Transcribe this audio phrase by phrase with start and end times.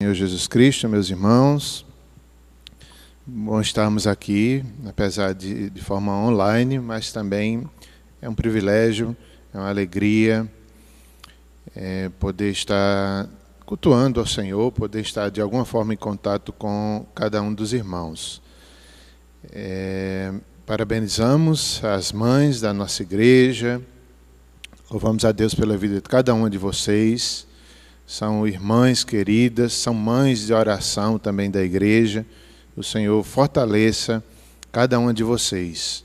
[0.00, 1.84] Senhor Jesus Cristo, meus irmãos.
[3.26, 7.68] Bom estarmos aqui, apesar de, de forma online, mas também
[8.22, 9.16] é um privilégio,
[9.52, 10.48] é uma alegria
[11.74, 13.28] é, poder estar
[13.66, 18.40] cultuando ao Senhor, poder estar de alguma forma em contato com cada um dos irmãos.
[19.50, 20.32] É,
[20.64, 23.82] parabenizamos as mães da nossa igreja,
[24.88, 27.47] louvamos a Deus pela vida de cada uma de vocês
[28.08, 32.24] são irmãs queridas, são mães de oração também da igreja.
[32.74, 34.24] O Senhor fortaleça
[34.72, 36.02] cada uma de vocês,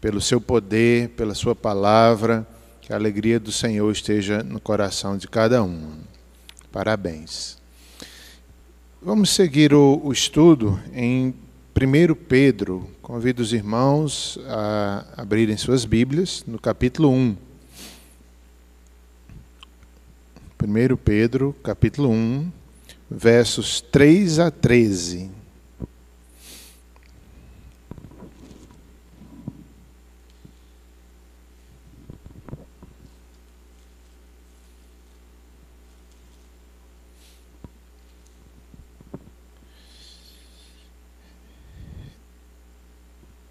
[0.00, 2.44] pelo seu poder, pela sua palavra,
[2.80, 5.98] que a alegria do Senhor esteja no coração de cada um.
[6.72, 7.56] Parabéns.
[9.00, 11.32] Vamos seguir o, o estudo em
[11.72, 12.90] 1 Pedro.
[13.00, 17.47] Convido os irmãos a abrirem suas Bíblias no capítulo 1.
[20.60, 22.50] 1 Pedro, capítulo 1,
[23.08, 25.30] versos 3 a 13.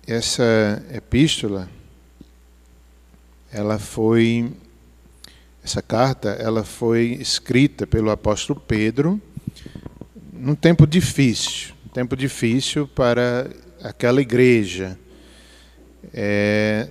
[0.06, 1.70] Essa epístola
[3.52, 4.52] ela foi
[5.68, 9.22] essa carta ela foi escrita pelo apóstolo Pedro
[10.32, 13.50] num tempo difícil, um tempo difícil para
[13.84, 14.98] aquela igreja.
[16.14, 16.88] É,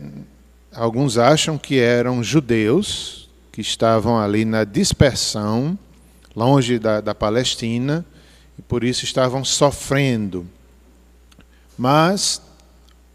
[0.74, 5.78] alguns acham que eram judeus que estavam ali na dispersão,
[6.34, 8.04] longe da, da Palestina,
[8.58, 10.46] e por isso estavam sofrendo.
[11.78, 12.42] Mas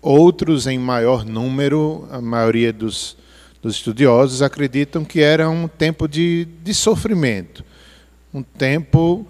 [0.01, 3.15] outros, em maior número, a maioria dos
[3.61, 7.63] dos estudiosos acreditam que era um tempo de, de sofrimento,
[8.33, 9.25] um tempo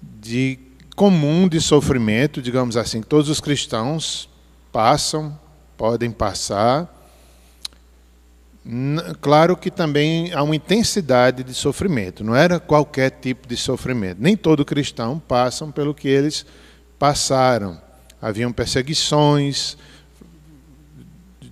[0.00, 0.58] de
[0.94, 4.28] comum de sofrimento, digamos assim, todos os cristãos
[4.70, 5.38] passam,
[5.76, 6.96] podem passar.
[9.20, 14.18] Claro que também há uma intensidade de sofrimento, não era qualquer tipo de sofrimento.
[14.20, 16.44] Nem todo cristão passa pelo que eles
[16.98, 17.80] passaram.
[18.20, 19.78] Haviam perseguições,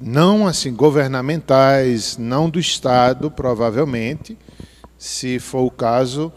[0.01, 4.39] não assim governamentais, não do Estado, provavelmente,
[4.97, 6.33] se for o caso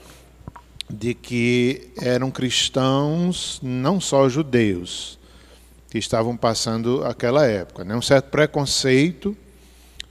[0.89, 5.17] de que eram cristãos, não só judeus,
[5.89, 7.83] que estavam passando aquela época.
[7.83, 7.95] Né?
[7.95, 9.35] Um certo preconceito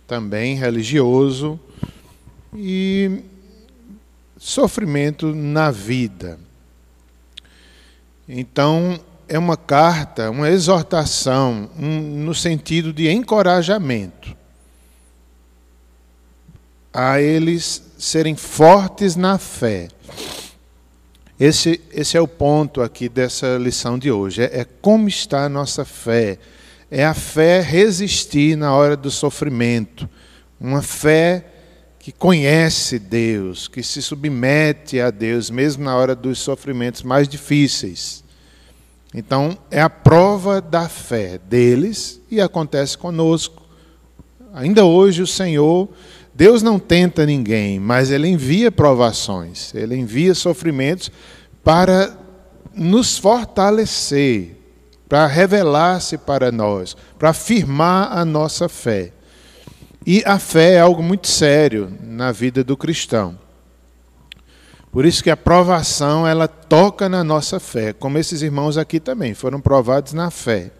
[0.07, 1.59] também religioso
[2.55, 3.23] e
[4.37, 6.39] sofrimento na vida.
[8.29, 8.99] Então,
[9.31, 14.37] é uma carta, uma exortação, um, no sentido de encorajamento
[16.93, 19.87] a eles serem fortes na fé.
[21.39, 24.43] Esse, esse é o ponto aqui dessa lição de hoje.
[24.43, 26.37] É, é como está a nossa fé.
[26.91, 30.11] É a fé resistir na hora do sofrimento.
[30.61, 31.45] Uma fé
[32.01, 38.25] que conhece Deus, que se submete a Deus, mesmo na hora dos sofrimentos mais difíceis.
[39.15, 43.63] Então, é a prova da fé deles e acontece conosco.
[44.55, 45.89] Ainda hoje, o Senhor,
[46.35, 51.11] Deus não tenta ninguém, mas Ele envia provações, Ele envia sofrimentos
[51.65, 52.17] para
[52.75, 54.57] nos fortalecer,
[55.09, 59.13] para revelar-se para nós, para afirmar a nossa fé.
[60.07, 63.37] E a fé é algo muito sério na vida do cristão.
[64.93, 69.35] Por isso que a provação ela toca na nossa fé, como esses irmãos aqui também
[69.35, 70.73] foram provados na fé.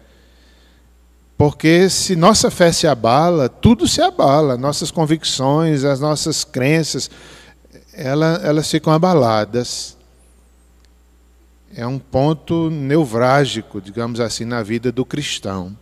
[1.37, 7.09] Porque se nossa fé se abala, tudo se abala, nossas convicções, as nossas crenças,
[7.93, 9.97] ela, elas ficam abaladas.
[11.73, 15.75] É um ponto neurálgico, digamos assim, na vida do cristão.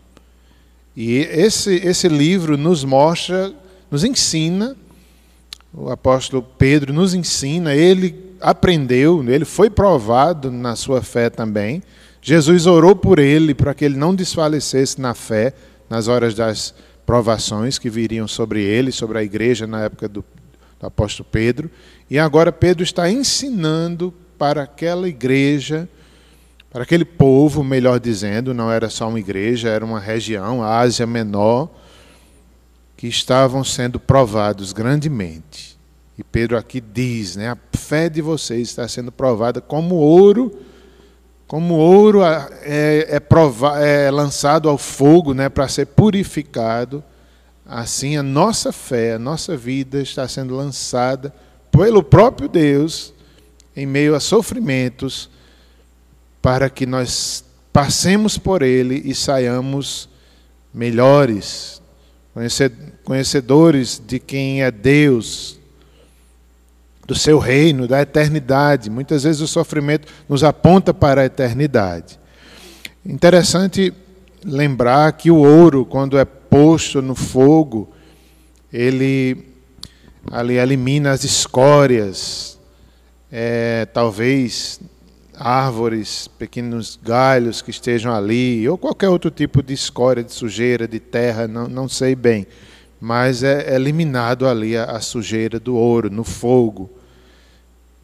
[0.96, 3.52] E esse, esse livro nos mostra,
[3.90, 4.78] nos ensina
[5.74, 11.84] o apóstolo Pedro nos ensina, ele aprendeu, ele foi provado na sua fé também.
[12.22, 15.54] Jesus orou por ele para que ele não desfalecesse na fé
[15.90, 16.74] nas horas das
[17.06, 20.24] provações que viriam sobre ele, sobre a igreja na época do,
[20.80, 21.70] do apóstolo Pedro.
[22.10, 25.88] E agora Pedro está ensinando para aquela igreja,
[26.72, 31.08] para aquele povo, melhor dizendo, não era só uma igreja, era uma região, a Ásia
[31.08, 31.70] Menor
[33.00, 35.80] que estavam sendo provados grandemente.
[36.18, 40.52] E Pedro aqui diz, né, a fé de vocês está sendo provada como ouro,
[41.48, 47.02] como ouro é, é, prova, é lançado ao fogo né, para ser purificado,
[47.66, 51.34] assim a nossa fé, a nossa vida está sendo lançada
[51.72, 53.14] pelo próprio Deus
[53.78, 55.30] em meio a sofrimentos,
[56.42, 60.10] para que nós passemos por ele e saiamos
[60.74, 61.79] melhores,
[63.04, 65.60] conhecedores de quem é Deus,
[67.06, 68.90] do seu reino, da eternidade.
[68.90, 72.20] Muitas vezes o sofrimento nos aponta para a eternidade.
[73.06, 73.94] Interessante
[74.44, 77.90] lembrar que o ouro, quando é posto no fogo,
[78.72, 79.46] ele
[80.62, 82.60] elimina as escórias,
[83.32, 84.80] é, talvez
[85.40, 91.00] árvores, pequenos galhos que estejam ali, ou qualquer outro tipo de escória, de sujeira, de
[91.00, 92.46] terra, não, não sei bem.
[93.00, 96.90] Mas é, é eliminado ali a, a sujeira do ouro, no fogo.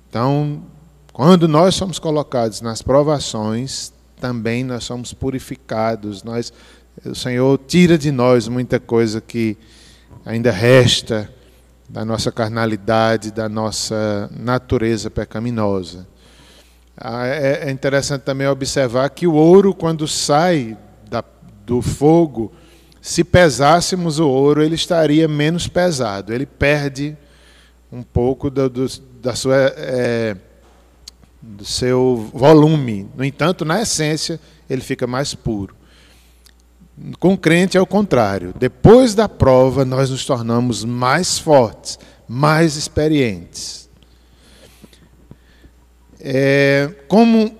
[0.09, 0.63] Então,
[1.11, 6.23] quando nós somos colocados nas provações, também nós somos purificados.
[6.23, 6.53] Nós,
[7.05, 9.57] o Senhor tira de nós muita coisa que
[10.25, 11.29] ainda resta
[11.87, 16.07] da nossa carnalidade, da nossa natureza pecaminosa.
[16.97, 20.77] Ah, é, é interessante também observar que o ouro, quando sai
[21.09, 21.23] da,
[21.65, 22.53] do fogo,
[23.01, 26.33] se pesássemos o ouro, ele estaria menos pesado.
[26.33, 27.15] Ele perde
[27.91, 28.87] um pouco do, do,
[29.21, 30.35] da sua, é,
[31.41, 33.07] do seu volume.
[33.15, 34.39] No entanto, na essência,
[34.69, 35.75] ele fica mais puro.
[37.19, 38.53] Com o crente é o contrário.
[38.57, 43.84] Depois da prova, nós nos tornamos mais fortes, mais experientes.
[46.27, 47.55] É, como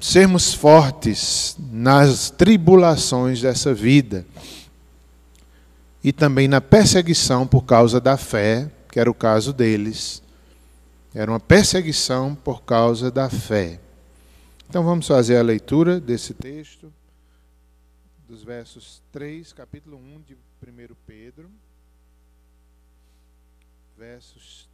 [0.00, 4.26] sermos fortes nas tribulações dessa vida
[6.02, 10.22] e também na perseguição por causa da fé, que era o caso deles.
[11.14, 13.78] Era uma perseguição por causa da fé.
[14.70, 16.90] Então vamos fazer a leitura desse texto,
[18.26, 21.50] dos versos 3, capítulo 1 de 1 Pedro,
[23.98, 24.66] versos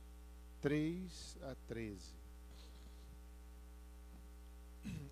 [0.60, 2.17] 3 a 13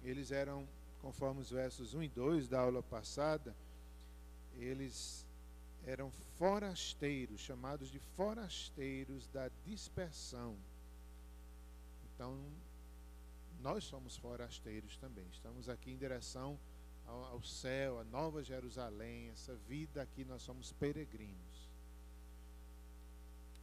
[0.02, 0.68] eles eram,
[1.00, 3.54] conforme os versos 1 e 2 da aula passada,
[4.54, 5.26] eles
[5.84, 10.56] eram forasteiros, chamados de forasteiros da dispersão.
[12.14, 12.38] Então,
[13.60, 15.26] nós somos forasteiros também.
[15.32, 16.58] Estamos aqui em direção
[17.06, 21.70] ao, ao céu, a Nova Jerusalém, essa vida aqui, nós somos peregrinos.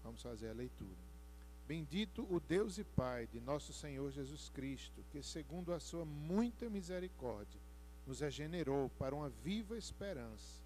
[0.04, 1.13] Vamos fazer a leitura.
[1.68, 6.70] Bendito o Deus e Pai de nosso Senhor Jesus Cristo, que, segundo a sua muita
[6.70, 7.60] misericórdia,
[8.06, 10.62] nos regenerou para uma viva esperança,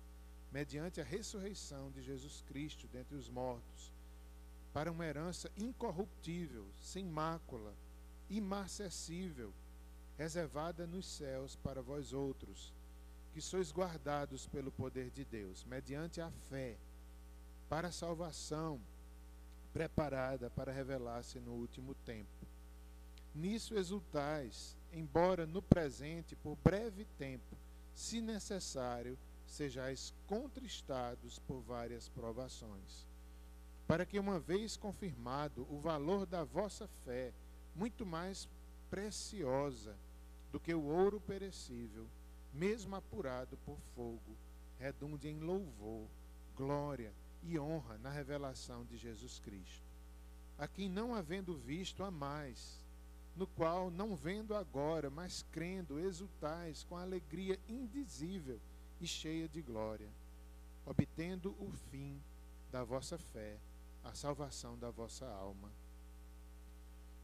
[0.52, 3.92] mediante a ressurreição de Jesus Cristo dentre os mortos,
[4.74, 7.76] para uma herança incorruptível, sem mácula,
[8.28, 9.54] imarcessível,
[10.18, 12.74] reservada nos céus para vós outros,
[13.34, 16.76] que sois guardados pelo poder de Deus, mediante a fé,
[17.70, 18.82] para a salvação
[19.78, 22.48] preparada para revelar-se no último tempo.
[23.36, 27.56] Nisso exultais, embora no presente, por breve tempo,
[27.94, 29.16] se necessário,
[29.46, 33.06] sejais contristados por várias provações,
[33.88, 37.32] para que, uma vez confirmado o valor da vossa fé,
[37.76, 38.50] muito mais
[38.90, 39.96] preciosa
[40.52, 42.08] do que o ouro perecível,
[42.52, 44.36] mesmo apurado por fogo,
[44.80, 46.08] redunde em louvor,
[46.56, 49.86] glória, e honra na revelação de Jesus Cristo.
[50.58, 52.84] A quem não havendo visto a mais,
[53.36, 58.60] no qual, não vendo agora, mas crendo, exultais com alegria indizível
[59.00, 60.10] e cheia de glória,
[60.86, 62.20] obtendo o fim
[62.72, 63.58] da vossa fé,
[64.04, 65.72] a salvação da vossa alma.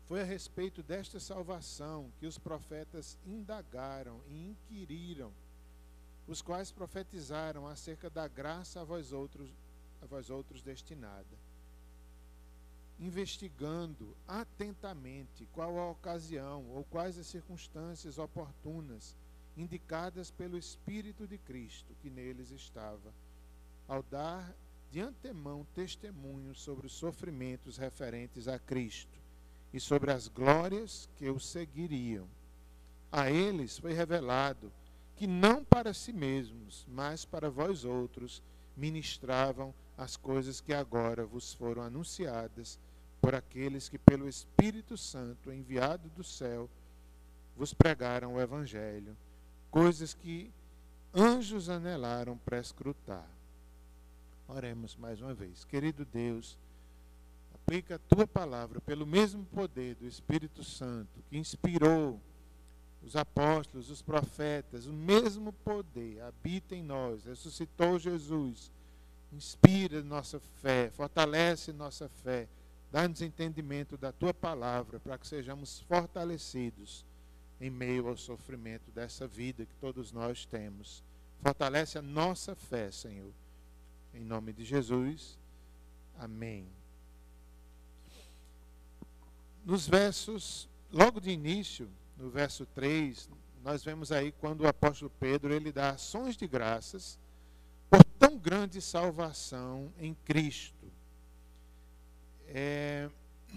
[0.05, 5.31] Foi a respeito desta salvação que os profetas indagaram e inquiriram,
[6.27, 9.49] os quais profetizaram acerca da graça a vós outros
[10.03, 11.37] a vós outros destinada.
[12.99, 19.15] Investigando atentamente qual a ocasião ou quais as circunstâncias oportunas
[19.55, 23.13] indicadas pelo Espírito de Cristo que neles estava,
[23.87, 24.53] ao dar
[24.91, 29.19] de antemão testemunho sobre os sofrimentos referentes a Cristo
[29.73, 32.27] e sobre as glórias que o seguiriam.
[33.11, 34.71] A eles foi revelado
[35.15, 38.41] que não para si mesmos, mas para vós outros,
[38.75, 42.77] ministravam as coisas que agora vos foram anunciadas
[43.21, 46.69] por aqueles que, pelo Espírito Santo enviado do céu,
[47.55, 49.15] vos pregaram o Evangelho,
[49.71, 50.51] coisas que
[51.15, 53.25] anjos anelaram para escrutar.
[54.45, 55.63] Oremos mais uma vez.
[55.63, 56.57] Querido Deus,
[57.55, 62.19] aplica a tua palavra pelo mesmo poder do Espírito Santo que inspirou
[63.01, 68.69] os apóstolos, os profetas, o mesmo poder habita em nós, ressuscitou Jesus
[69.35, 72.47] inspira nossa fé, fortalece nossa fé,
[72.93, 77.03] Dá-nos entendimento da tua palavra para que sejamos fortalecidos
[77.59, 81.03] em meio ao sofrimento dessa vida que todos nós temos.
[81.41, 83.33] Fortalece a nossa fé, Senhor.
[84.13, 85.39] Em nome de Jesus.
[86.19, 86.67] Amém.
[89.65, 93.27] Nos versos, logo de início, no verso 3,
[93.63, 97.17] nós vemos aí quando o apóstolo Pedro ele dá ações de graças
[98.23, 100.87] tão grande salvação em Cristo.
[102.55, 103.07] É,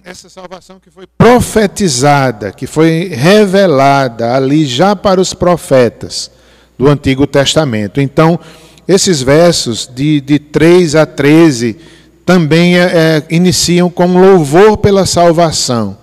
[0.02, 6.32] essa salvação que foi profetizada, que foi revelada ali já para os profetas
[6.76, 8.00] do Antigo Testamento.
[8.00, 8.40] Então,
[8.88, 11.76] esses versos de, de 3 a 13
[12.24, 15.96] também é, é, iniciam com louvor pela salvação.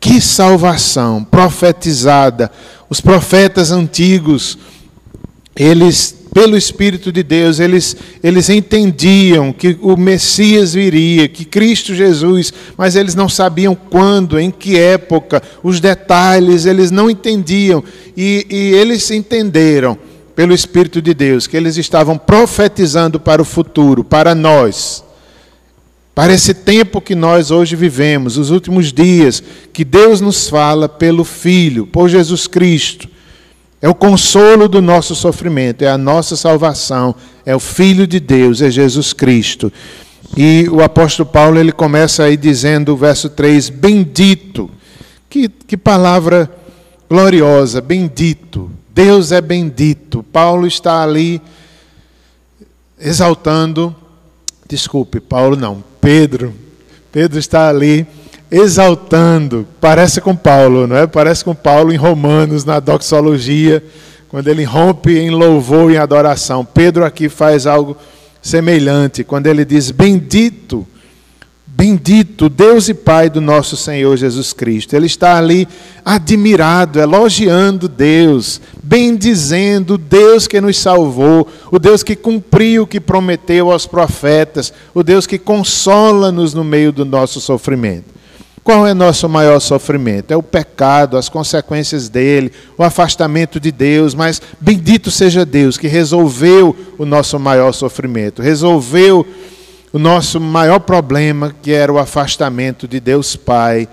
[0.00, 2.50] Que salvação profetizada!
[2.88, 4.56] Os profetas antigos,
[5.54, 12.52] eles, pelo Espírito de Deus, eles, eles entendiam que o Messias viria, que Cristo Jesus,
[12.76, 17.82] mas eles não sabiam quando, em que época, os detalhes, eles não entendiam.
[18.14, 19.96] E, e eles entenderam
[20.34, 25.02] pelo Espírito de Deus, que eles estavam profetizando para o futuro, para nós,
[26.14, 31.24] para esse tempo que nós hoje vivemos, os últimos dias, que Deus nos fala pelo
[31.24, 33.15] Filho, por Jesus Cristo.
[33.80, 37.14] É o consolo do nosso sofrimento, é a nossa salvação,
[37.44, 39.72] é o Filho de Deus, é Jesus Cristo.
[40.36, 44.70] E o apóstolo Paulo ele começa aí dizendo, o verso 3, bendito.
[45.28, 46.50] Que, que palavra
[47.08, 48.70] gloriosa, bendito.
[48.94, 50.22] Deus é bendito.
[50.22, 51.40] Paulo está ali
[52.98, 53.94] exaltando,
[54.66, 56.54] desculpe, Paulo não, Pedro.
[57.12, 58.06] Pedro está ali
[58.50, 61.06] exaltando, parece com Paulo, não é?
[61.06, 63.82] Parece com Paulo em Romanos, na doxologia,
[64.28, 66.64] quando ele rompe em louvor e adoração.
[66.64, 67.96] Pedro aqui faz algo
[68.40, 70.86] semelhante, quando ele diz: Bendito
[71.76, 74.96] Bendito Deus e Pai do nosso Senhor Jesus Cristo.
[74.96, 75.68] Ele está ali
[76.02, 82.98] admirado, elogiando Deus, bendizendo o Deus que nos salvou, o Deus que cumpriu o que
[82.98, 88.15] prometeu aos profetas, o Deus que consola-nos no meio do nosso sofrimento.
[88.66, 90.32] Qual é nosso maior sofrimento?
[90.32, 95.86] É o pecado, as consequências dele, o afastamento de Deus, mas bendito seja Deus que
[95.86, 99.24] resolveu o nosso maior sofrimento, resolveu
[99.92, 103.88] o nosso maior problema, que era o afastamento de Deus Pai,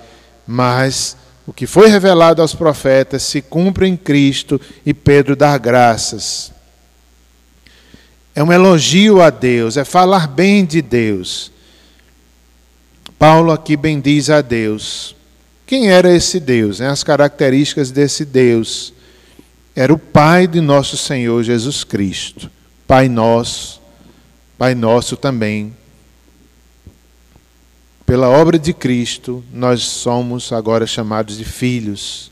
[0.47, 1.15] mas
[1.45, 6.51] o que foi revelado aos profetas se cumpre em Cristo e Pedro dá graças.
[8.33, 11.52] É um elogio a Deus, é falar bem de Deus.
[13.23, 15.15] Paulo aqui bendiz a Deus.
[15.65, 16.81] Quem era esse Deus?
[16.81, 16.89] Né?
[16.89, 18.93] As características desse Deus.
[19.73, 22.51] Era o Pai de nosso Senhor Jesus Cristo.
[22.85, 23.81] Pai nosso,
[24.57, 25.73] Pai nosso também
[28.05, 32.29] pela obra de Cristo, nós somos agora chamados de filhos.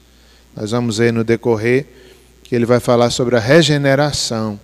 [0.53, 1.85] Nós vamos ver no decorrer
[2.43, 4.59] que ele vai falar sobre a regeneração.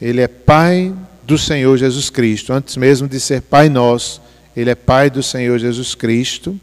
[0.00, 0.94] Ele é pai
[1.24, 2.54] do Senhor Jesus Cristo.
[2.54, 4.27] Antes mesmo de ser pai nosso,
[4.60, 6.58] ele é pai do Senhor Jesus Cristo.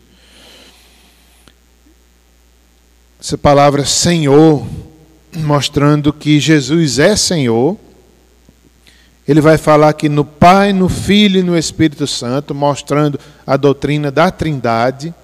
[3.18, 4.68] Essa palavra Senhor,
[5.34, 7.78] mostrando que Jesus é Senhor,
[9.26, 14.12] ele vai falar aqui no Pai, no Filho e no Espírito Santo, mostrando a doutrina
[14.12, 15.16] da Trindade.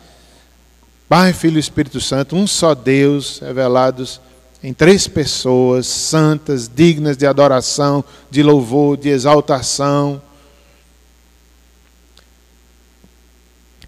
[1.09, 4.21] Pai, Filho e Espírito Santo, um só Deus, revelados
[4.63, 10.21] em três pessoas santas, dignas de adoração, de louvor, de exaltação.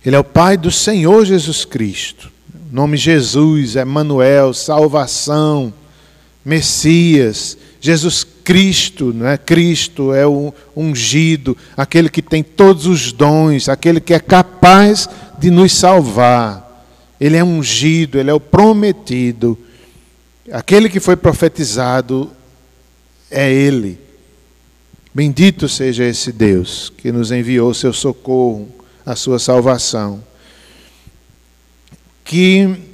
[0.05, 2.31] Ele é o Pai do Senhor Jesus Cristo.
[2.71, 5.73] O nome Jesus, Emmanuel, salvação,
[6.43, 9.37] Messias, Jesus Cristo, não é?
[9.37, 15.07] Cristo é o ungido, aquele que tem todos os dons, aquele que é capaz
[15.39, 16.63] de nos salvar.
[17.19, 19.57] Ele é ungido, ele é o prometido.
[20.51, 22.29] Aquele que foi profetizado
[23.31, 23.97] é ele.
[25.13, 28.67] Bendito seja esse Deus que nos enviou seu socorro,
[29.05, 30.23] a sua salvação.
[32.23, 32.91] Que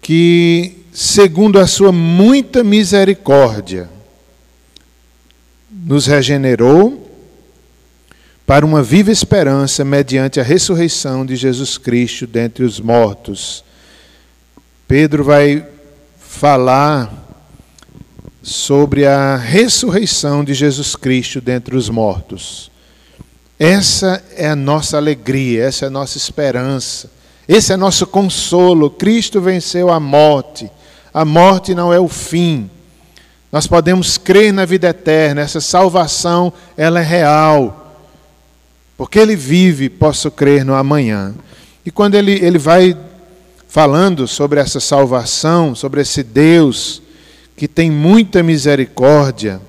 [0.00, 3.90] que segundo a sua muita misericórdia,
[5.68, 7.10] nos regenerou
[8.46, 13.64] para uma viva esperança mediante a ressurreição de Jesus Cristo dentre os mortos.
[14.86, 15.66] Pedro vai
[16.20, 17.12] falar
[18.40, 22.70] sobre a ressurreição de Jesus Cristo dentre os mortos.
[23.58, 27.10] Essa é a nossa alegria, essa é a nossa esperança,
[27.46, 28.90] esse é nosso consolo.
[28.90, 30.70] Cristo venceu a morte
[31.14, 32.68] a morte não é o fim.
[33.52, 37.96] Nós podemos crer na vida eterna, essa salvação, ela é real.
[38.96, 41.32] Porque ele vive, posso crer no amanhã.
[41.86, 42.96] E quando ele, ele vai
[43.68, 47.00] falando sobre essa salvação, sobre esse Deus
[47.56, 49.60] que tem muita misericórdia,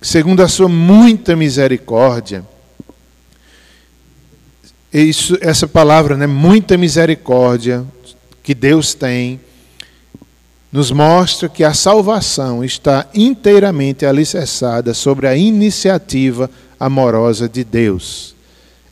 [0.00, 2.44] segundo a sua muita misericórdia,
[4.92, 7.84] isso, essa palavra, né, muita misericórdia
[8.42, 9.40] que Deus tem,
[10.72, 18.34] nos mostra que a salvação está inteiramente alicerçada sobre a iniciativa amorosa de Deus.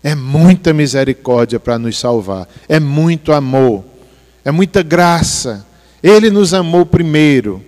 [0.03, 3.85] É muita misericórdia para nos salvar, é muito amor,
[4.45, 5.67] é muita graça.
[6.03, 7.65] Ele nos amou primeiro.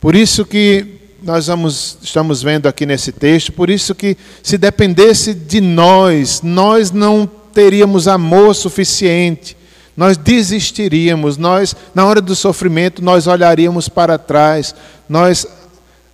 [0.00, 5.32] Por isso que nós vamos, estamos vendo aqui nesse texto, por isso que se dependesse
[5.34, 9.56] de nós, nós não teríamos amor suficiente
[9.96, 14.74] nós desistiríamos, nós, na hora do sofrimento, nós olharíamos para trás,
[15.08, 15.46] nós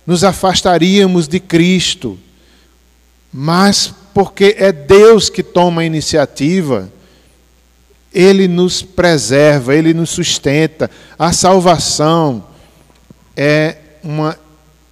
[0.05, 2.17] nos afastaríamos de Cristo.
[3.31, 6.91] Mas porque é Deus que toma a iniciativa,
[8.13, 10.91] Ele nos preserva, Ele nos sustenta.
[11.17, 12.43] A salvação
[13.37, 14.37] é uma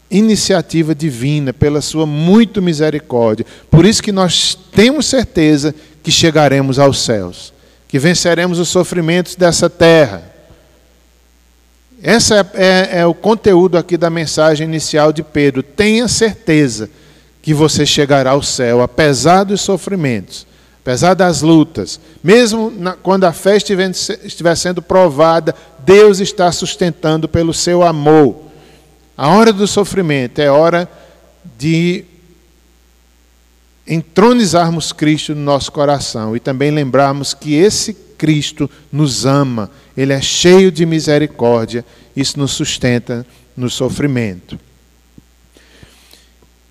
[0.09, 3.45] iniciativa divina, pela Sua muito misericórdia.
[3.69, 7.53] Por isso que nós temos certeza que chegaremos aos céus
[7.87, 10.23] que venceremos os sofrimentos dessa terra.
[12.03, 15.63] Esse é, é, é, o conteúdo aqui da mensagem inicial de Pedro.
[15.63, 16.89] Tenha certeza
[17.41, 20.45] que você chegará ao céu, apesar dos sofrimentos,
[20.81, 21.99] apesar das lutas.
[22.21, 28.46] Mesmo na, quando a fé estiver, estiver sendo provada, Deus está sustentando pelo seu amor.
[29.17, 30.87] A hora do sofrimento é hora
[31.57, 32.05] de
[33.87, 40.21] entronizarmos Cristo no nosso coração e também lembrarmos que esse Cristo nos ama, ele é
[40.21, 41.83] cheio de misericórdia,
[42.15, 44.59] isso nos sustenta no sofrimento.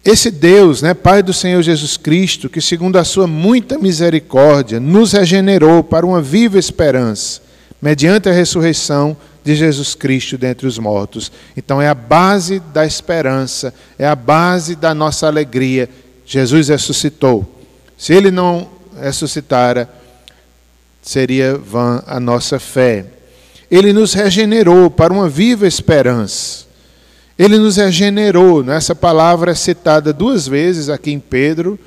[0.04, 5.12] Esse Deus, né, Pai do Senhor Jesus Cristo, que segundo a sua muita misericórdia nos
[5.12, 7.42] regenerou para uma viva esperança,
[7.82, 11.30] mediante a ressurreição de Jesus Cristo dentre os mortos.
[11.56, 15.88] Então é a base da esperança, é a base da nossa alegria
[16.26, 17.46] Jesus ressuscitou.
[17.96, 18.68] Se ele não
[19.00, 19.88] ressuscitara,
[21.00, 23.06] seria vã a nossa fé.
[23.70, 26.66] Ele nos regenerou para uma viva esperança.
[27.38, 28.68] Ele nos regenerou.
[28.72, 31.78] Essa palavra é citada duas vezes aqui em Pedro.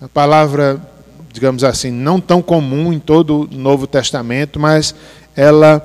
[0.00, 0.80] A palavra,
[1.32, 4.94] digamos assim, não tão comum em todo o Novo Testamento, mas
[5.34, 5.84] ela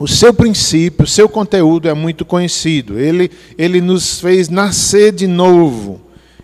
[0.00, 2.98] o seu princípio, o seu conteúdo é muito conhecido.
[2.98, 6.00] Ele, ele nos fez nascer de novo.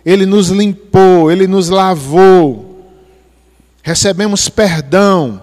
[0.07, 2.81] Ele nos limpou, Ele nos lavou,
[3.83, 5.41] recebemos perdão,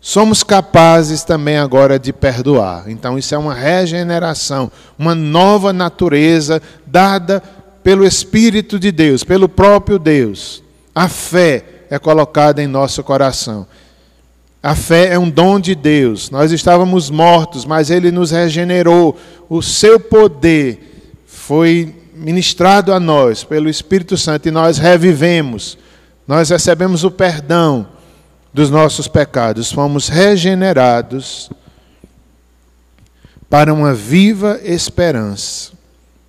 [0.00, 2.88] somos capazes também agora de perdoar.
[2.88, 7.42] Então, isso é uma regeneração, uma nova natureza dada
[7.84, 10.62] pelo Espírito de Deus, pelo próprio Deus.
[10.94, 13.66] A fé é colocada em nosso coração.
[14.62, 16.30] A fé é um dom de Deus.
[16.30, 19.18] Nós estávamos mortos, mas Ele nos regenerou.
[19.48, 25.76] O seu poder foi ministrado a nós pelo Espírito Santo e nós revivemos,
[26.28, 27.88] nós recebemos o perdão
[28.54, 31.50] dos nossos pecados, fomos regenerados
[33.50, 35.72] para uma viva esperança,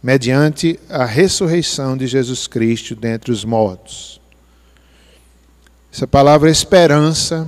[0.02, 4.20] mediante a ressurreição de Jesus Cristo dentre os mortos.
[5.94, 7.48] Essa palavra esperança,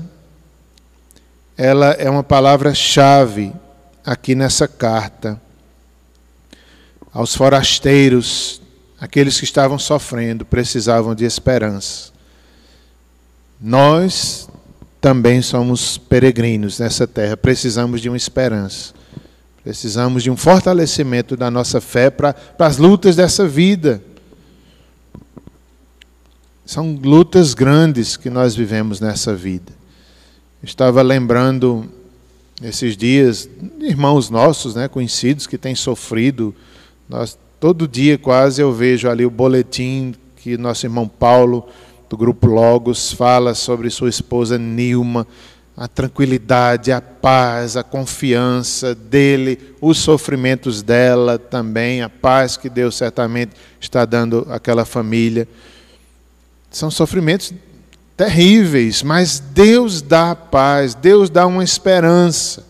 [1.57, 3.53] ela é uma palavra-chave
[4.05, 5.41] aqui nessa carta
[7.13, 8.61] aos forasteiros,
[8.99, 12.11] aqueles que estavam sofrendo, precisavam de esperança.
[13.59, 14.49] Nós
[14.99, 18.93] também somos peregrinos nessa terra, precisamos de uma esperança.
[19.63, 23.99] Precisamos de um fortalecimento da nossa fé para as lutas dessa vida.
[26.65, 29.71] São lutas grandes que nós vivemos nessa vida.
[30.65, 31.85] Estava lembrando
[32.59, 33.47] esses dias
[33.79, 36.55] irmãos nossos, né, conhecidos que têm sofrido
[37.07, 41.67] nós, todo dia quase eu vejo ali o boletim que nosso irmão Paulo,
[42.09, 45.27] do grupo Logos, fala sobre sua esposa Nilma,
[45.77, 52.95] a tranquilidade, a paz, a confiança dele, os sofrimentos dela também, a paz que Deus
[52.95, 55.47] certamente está dando àquela família.
[56.71, 57.53] São sofrimentos
[58.15, 62.63] terríveis, mas Deus dá paz, Deus dá uma esperança.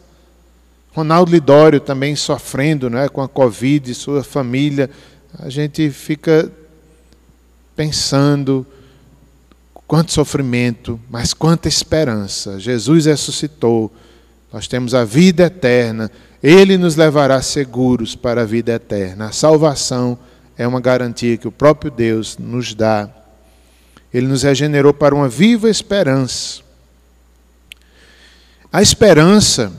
[0.91, 4.89] Ronaldo Lidório também sofrendo né, com a Covid, sua família.
[5.37, 6.51] A gente fica
[7.75, 8.65] pensando
[9.85, 12.59] quanto sofrimento, mas quanta esperança.
[12.59, 13.93] Jesus ressuscitou,
[14.51, 16.09] nós temos a vida eterna,
[16.41, 19.27] Ele nos levará seguros para a vida eterna.
[19.27, 20.17] A salvação
[20.57, 23.09] é uma garantia que o próprio Deus nos dá.
[24.15, 26.61] Ele nos regenerou para uma viva esperança.
[28.71, 29.73] A esperança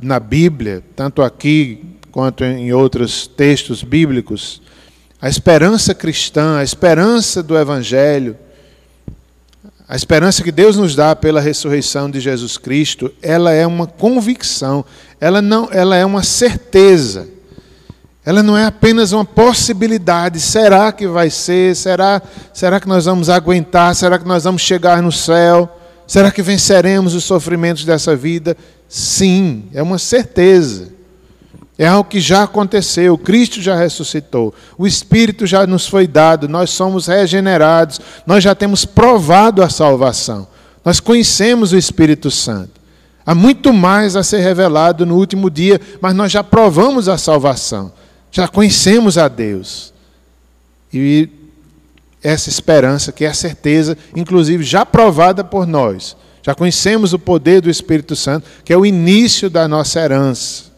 [0.00, 4.62] na Bíblia, tanto aqui quanto em outros textos bíblicos,
[5.20, 8.38] a esperança cristã, a esperança do Evangelho,
[9.86, 14.82] a esperança que Deus nos dá pela ressurreição de Jesus Cristo, ela é uma convicção,
[15.20, 17.28] ela não, ela é uma certeza.
[18.24, 20.40] Ela não é apenas uma possibilidade.
[20.40, 21.76] Será que vai ser?
[21.76, 23.94] Será, será que nós vamos aguentar?
[23.94, 25.68] Será que nós vamos chegar no céu?
[26.06, 28.56] Será que venceremos os sofrimentos dessa vida?
[28.88, 30.94] Sim, é uma certeza.
[31.76, 36.70] É algo que já aconteceu, Cristo já ressuscitou, o Espírito já nos foi dado, nós
[36.70, 40.46] somos regenerados, nós já temos provado a salvação,
[40.84, 42.80] nós conhecemos o Espírito Santo.
[43.26, 47.92] Há muito mais a ser revelado no último dia, mas nós já provamos a salvação,
[48.34, 49.94] já conhecemos a Deus.
[50.92, 51.28] E
[52.22, 57.62] essa esperança, que é a certeza, inclusive já provada por nós, já conhecemos o poder
[57.62, 60.74] do Espírito Santo, que é o início da nossa herança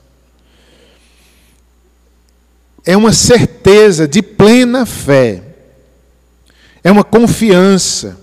[2.86, 5.42] é uma certeza de plena fé,
[6.84, 8.16] é uma confiança,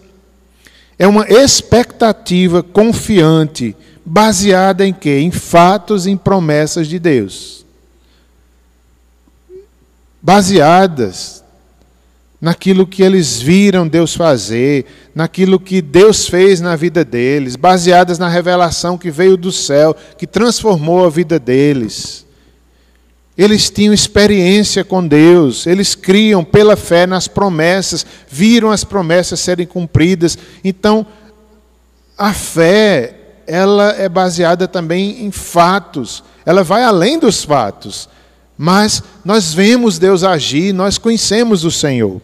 [0.97, 5.19] é uma expectativa confiante, baseada em quê?
[5.19, 7.62] Em fatos, em promessas de Deus.
[10.23, 11.43] Baseadas
[12.43, 18.27] naquilo que eles viram Deus fazer, naquilo que Deus fez na vida deles, baseadas na
[18.27, 22.25] revelação que veio do céu, que transformou a vida deles.
[23.37, 29.65] Eles tinham experiência com Deus, eles criam pela fé nas promessas, viram as promessas serem
[29.65, 30.37] cumpridas.
[30.65, 31.05] Então,
[32.17, 33.15] a fé,
[33.47, 38.09] ela é baseada também em fatos, ela vai além dos fatos.
[38.57, 42.21] Mas nós vemos Deus agir, nós conhecemos o Senhor.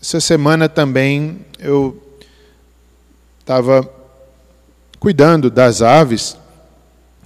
[0.00, 2.02] Essa semana também eu
[3.40, 3.88] estava
[4.98, 6.36] cuidando das aves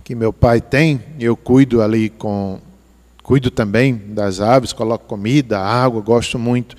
[0.04, 2.60] que meu pai tem, eu cuido ali com
[3.22, 6.76] cuido também das aves, coloco comida, água, gosto muito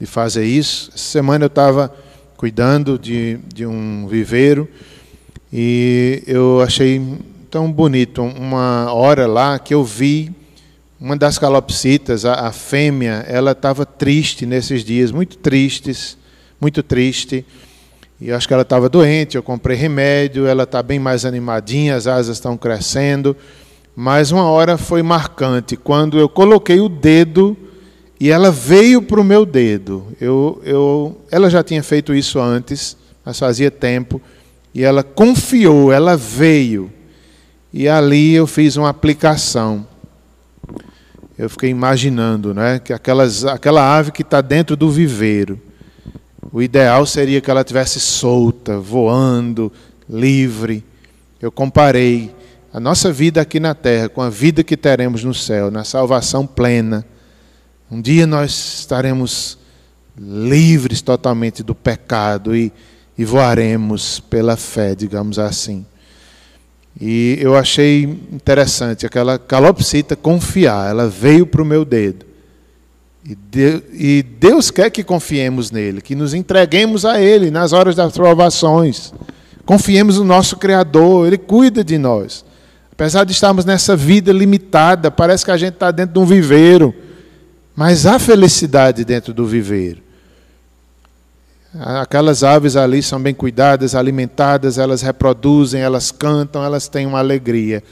[0.00, 0.90] de fazer isso.
[0.94, 1.94] Essa semana eu estava
[2.34, 4.66] cuidando de, de um viveiro
[5.52, 6.98] e eu achei
[7.52, 10.32] tão bonito uma hora lá que eu vi
[10.98, 16.16] uma das calopsitas, a, a fêmea, ela estava triste nesses dias, muito tristes,
[16.58, 17.44] muito triste.
[18.18, 22.06] E acho que ela estava doente, eu comprei remédio, ela está bem mais animadinha, as
[22.06, 23.36] asas estão crescendo.
[23.94, 27.54] Mas uma hora foi marcante, quando eu coloquei o dedo
[28.18, 30.06] e ela veio para o meu dedo.
[30.18, 34.22] Eu, eu, ela já tinha feito isso antes, mas fazia tempo.
[34.74, 36.90] E ela confiou, ela veio.
[37.72, 39.86] E ali eu fiz uma aplicação.
[41.38, 45.60] Eu fiquei imaginando né, que aquelas, aquela ave que está dentro do viveiro
[46.52, 49.72] o ideal seria que ela tivesse solta, voando,
[50.08, 50.84] livre.
[51.40, 52.34] Eu comparei
[52.72, 56.46] a nossa vida aqui na terra com a vida que teremos no céu, na salvação
[56.46, 57.06] plena.
[57.90, 59.58] Um dia nós estaremos
[60.18, 62.70] livres totalmente do pecado e,
[63.16, 65.86] e voaremos pela fé, digamos assim.
[67.00, 72.26] E eu achei interessante aquela calopsita confiar, ela veio para o meu dedo.
[73.24, 79.12] E Deus quer que confiemos nele, que nos entreguemos a Ele nas horas das provações.
[79.64, 82.44] Confiemos no nosso Criador, Ele cuida de nós.
[82.90, 86.94] Apesar de estarmos nessa vida limitada, parece que a gente está dentro de um viveiro,
[87.74, 90.02] mas há felicidade dentro do viveiro.
[91.74, 97.82] Aquelas aves ali são bem cuidadas, alimentadas, elas reproduzem, elas cantam, elas têm uma alegria.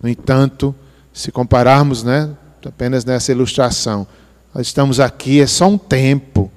[0.00, 0.72] No entanto,
[1.12, 2.30] se compararmos, né,
[2.64, 4.06] apenas nessa ilustração,
[4.54, 6.50] nós estamos aqui, é só um tempo.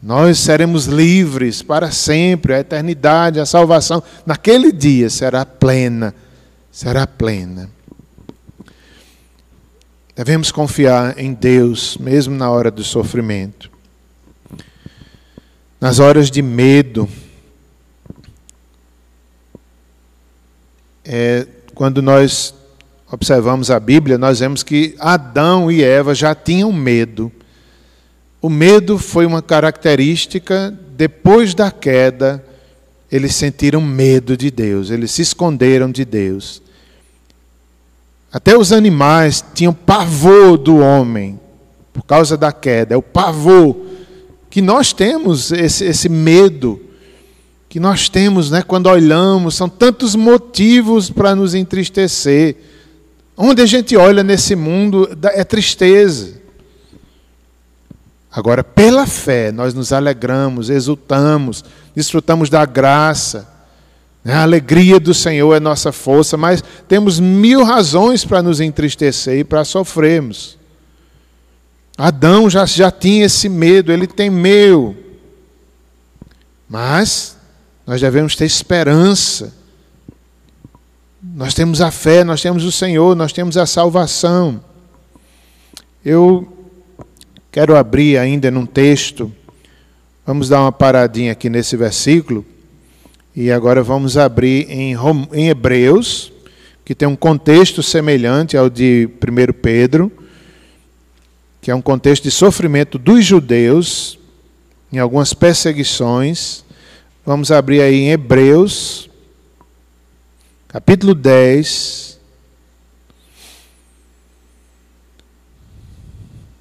[0.00, 6.14] Nós seremos livres para sempre, a eternidade, a salvação, naquele dia será plena,
[6.70, 7.68] será plena.
[10.14, 13.73] Devemos confiar em Deus, mesmo na hora do sofrimento.
[15.84, 17.06] Nas horas de medo,
[21.04, 22.54] é, quando nós
[23.12, 27.30] observamos a Bíblia, nós vemos que Adão e Eva já tinham medo.
[28.40, 32.42] O medo foi uma característica, depois da queda,
[33.12, 36.62] eles sentiram medo de Deus, eles se esconderam de Deus.
[38.32, 41.38] Até os animais tinham pavor do homem,
[41.92, 43.92] por causa da queda, é o pavor.
[44.54, 46.80] Que nós temos esse, esse medo,
[47.68, 52.56] que nós temos né, quando olhamos, são tantos motivos para nos entristecer
[53.36, 56.34] Onde a gente olha nesse mundo é tristeza.
[58.30, 61.64] Agora, pela fé, nós nos alegramos, exultamos,
[61.94, 63.48] desfrutamos da graça.
[64.24, 69.44] A alegria do Senhor é nossa força, mas temos mil razões para nos entristecer e
[69.44, 70.56] para sofrermos.
[71.96, 74.96] Adão já, já tinha esse medo, ele temeu.
[76.68, 77.36] Mas
[77.86, 79.54] nós devemos ter esperança.
[81.22, 84.62] Nós temos a fé, nós temos o Senhor, nós temos a salvação.
[86.04, 86.68] Eu
[87.50, 89.32] quero abrir ainda num texto,
[90.26, 92.44] vamos dar uma paradinha aqui nesse versículo,
[93.34, 94.94] e agora vamos abrir em,
[95.32, 96.32] em Hebreus,
[96.84, 100.12] que tem um contexto semelhante ao de 1 Pedro,
[101.64, 104.18] que é um contexto de sofrimento dos judeus,
[104.92, 106.62] em algumas perseguições.
[107.24, 109.08] Vamos abrir aí em Hebreus,
[110.68, 112.20] capítulo 10.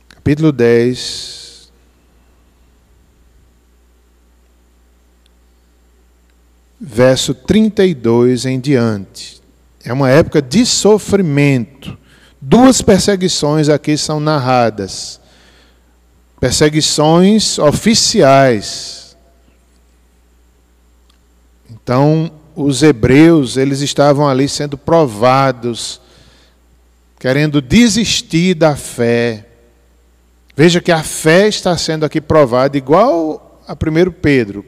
[0.08, 1.70] capítulo 10,
[6.80, 9.42] verso 32 em diante.
[9.84, 11.98] É uma época de sofrimento.
[12.46, 15.20] Duas perseguições aqui são narradas.
[16.40, 19.16] Perseguições oficiais.
[21.70, 26.02] Então, os hebreus, eles estavam ali sendo provados,
[27.18, 29.48] querendo desistir da fé
[30.56, 34.64] Veja que a fé está sendo aqui provada igual a 1 Pedro.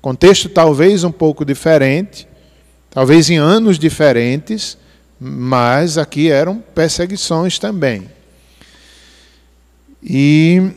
[0.00, 2.26] Contexto talvez um pouco diferente,
[2.90, 4.76] talvez em anos diferentes,
[5.24, 8.10] mas aqui eram perseguições também.
[10.02, 10.72] E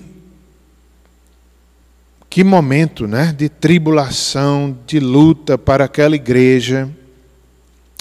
[2.29, 6.88] que momento né, de tribulação, de luta para aquela igreja.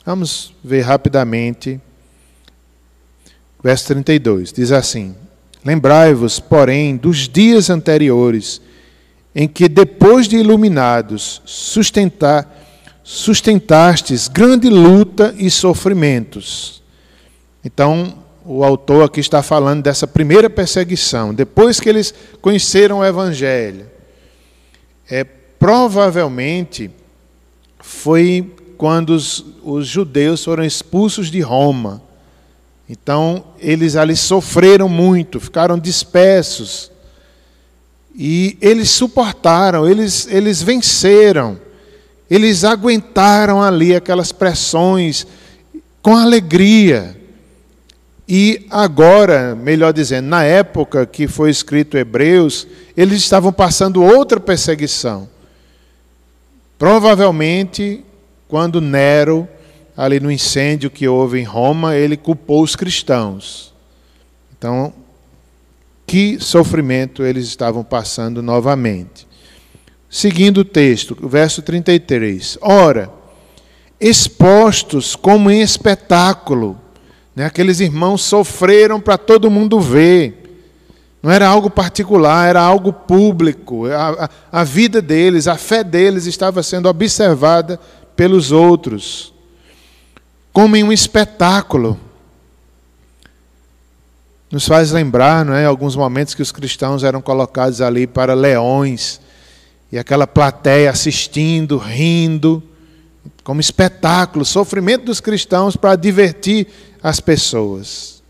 [0.04, 1.80] Vamos ver rapidamente.
[3.62, 5.14] Verso 32 diz assim:
[5.64, 8.60] Lembrai-vos, porém, dos dias anteriores,
[9.34, 12.63] em que, depois de iluminados, sustentar,
[13.04, 16.82] sustentastes grande luta e sofrimentos.
[17.62, 18.14] Então,
[18.44, 23.86] o autor aqui está falando dessa primeira perseguição, depois que eles conheceram o Evangelho.
[25.08, 26.90] É, provavelmente
[27.80, 32.02] foi quando os, os judeus foram expulsos de Roma.
[32.88, 36.90] Então, eles ali sofreram muito, ficaram dispersos.
[38.14, 41.58] E eles suportaram, eles, eles venceram,
[42.30, 45.26] eles aguentaram ali aquelas pressões
[46.00, 47.16] com alegria.
[48.26, 55.28] E agora, melhor dizendo, na época que foi escrito Hebreus, eles estavam passando outra perseguição.
[56.78, 58.02] Provavelmente,
[58.48, 59.48] quando Nero
[59.96, 63.72] ali no incêndio que houve em Roma, ele culpou os cristãos.
[64.56, 64.92] Então,
[66.06, 69.26] que sofrimento eles estavam passando novamente.
[70.14, 72.56] Seguindo o texto, verso 33.
[72.60, 73.10] Ora,
[74.00, 76.78] expostos como em espetáculo,
[77.34, 77.46] né?
[77.46, 80.70] aqueles irmãos sofreram para todo mundo ver.
[81.20, 83.86] Não era algo particular, era algo público.
[83.86, 87.80] A, a, a vida deles, a fé deles estava sendo observada
[88.14, 89.34] pelos outros
[90.52, 91.98] como em um espetáculo.
[94.48, 99.20] Nos faz lembrar, não é, alguns momentos que os cristãos eram colocados ali para leões
[99.94, 102.60] e aquela plateia assistindo, rindo,
[103.44, 106.66] como espetáculo, sofrimento dos cristãos para divertir
[107.00, 108.20] as pessoas.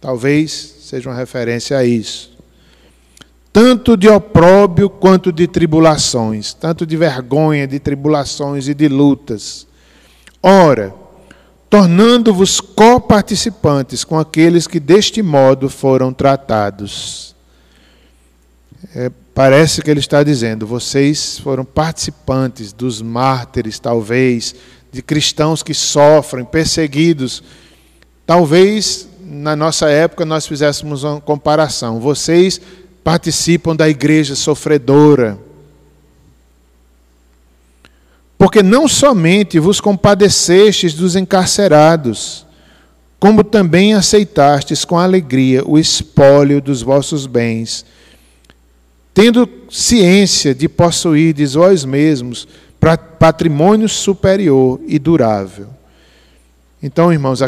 [0.00, 2.32] Talvez seja uma referência a isso.
[3.52, 9.66] Tanto de opróbio quanto de tribulações, tanto de vergonha, de tribulações e de lutas.
[10.42, 10.94] Ora,
[11.68, 17.36] tornando-vos coparticipantes com aqueles que deste modo foram tratados.
[18.94, 24.54] É, parece que ele está dizendo: vocês foram participantes dos mártires, talvez,
[24.92, 27.42] de cristãos que sofrem, perseguidos.
[28.26, 32.00] Talvez na nossa época nós fizéssemos uma comparação.
[32.00, 32.60] Vocês
[33.02, 35.38] participam da igreja sofredora
[38.36, 42.46] porque não somente vos compadecestes dos encarcerados,
[43.18, 47.86] como também aceitastes com alegria o espólio dos vossos bens,
[49.12, 52.46] tendo ciência de possuirdes vós mesmos
[53.18, 55.68] patrimônio superior e durável.
[56.82, 57.42] Então, irmãos,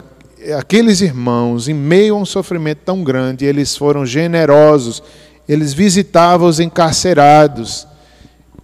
[0.59, 5.03] aqueles irmãos, em meio a um sofrimento tão grande, eles foram generosos,
[5.49, 7.87] eles visitavam os encarcerados,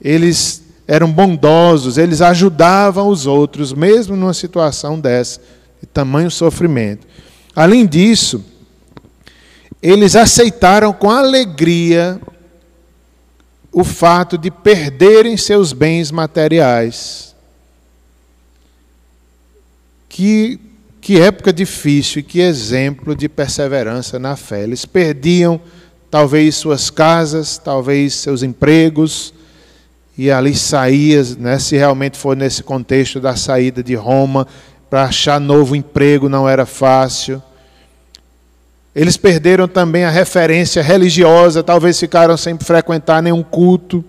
[0.00, 5.40] eles eram bondosos, eles ajudavam os outros, mesmo numa situação dessa,
[5.80, 7.06] de tamanho sofrimento.
[7.54, 8.44] Além disso,
[9.82, 12.20] eles aceitaram com alegria
[13.72, 17.34] o fato de perderem seus bens materiais.
[20.08, 20.58] Que,
[21.00, 24.62] que época difícil e que exemplo de perseverança na fé.
[24.62, 25.60] Eles perdiam
[26.10, 29.34] talvez suas casas, talvez seus empregos,
[30.16, 34.46] e ali saía, né, se realmente for nesse contexto da saída de Roma,
[34.90, 37.42] para achar novo emprego não era fácil.
[38.98, 44.04] Eles perderam também a referência religiosa, talvez ficaram sem frequentar nenhum culto.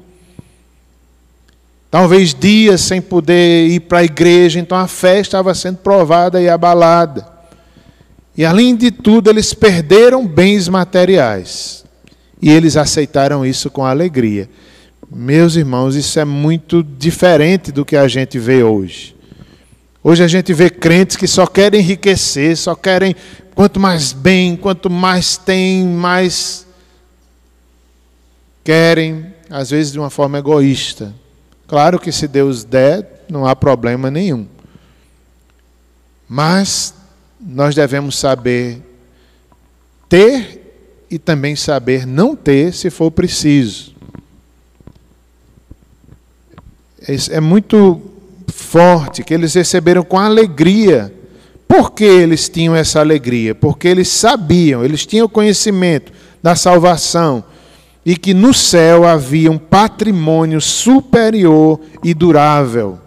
[1.92, 6.50] Talvez dias sem poder ir para a igreja, então a fé estava sendo provada e
[6.50, 7.28] abalada.
[8.36, 11.86] E além de tudo, eles perderam bens materiais.
[12.42, 14.50] E eles aceitaram isso com alegria.
[15.08, 19.16] Meus irmãos, isso é muito diferente do que a gente vê hoje.
[20.02, 23.14] Hoje a gente vê crentes que só querem enriquecer, só querem
[23.54, 26.66] quanto mais bem, quanto mais tem, mais
[28.64, 31.14] querem, às vezes de uma forma egoísta.
[31.68, 34.48] Claro que se Deus der, não há problema nenhum.
[36.28, 36.94] Mas
[37.40, 38.82] nós devemos saber
[40.08, 43.94] ter e também saber não ter se for preciso.
[47.32, 48.09] É muito
[48.60, 51.14] forte que eles receberam com alegria.
[51.68, 53.56] Por que eles tinham essa alegria?
[53.56, 57.44] Porque eles sabiam, eles tinham conhecimento da salvação
[58.06, 62.98] e que no céu havia um patrimônio superior e durável.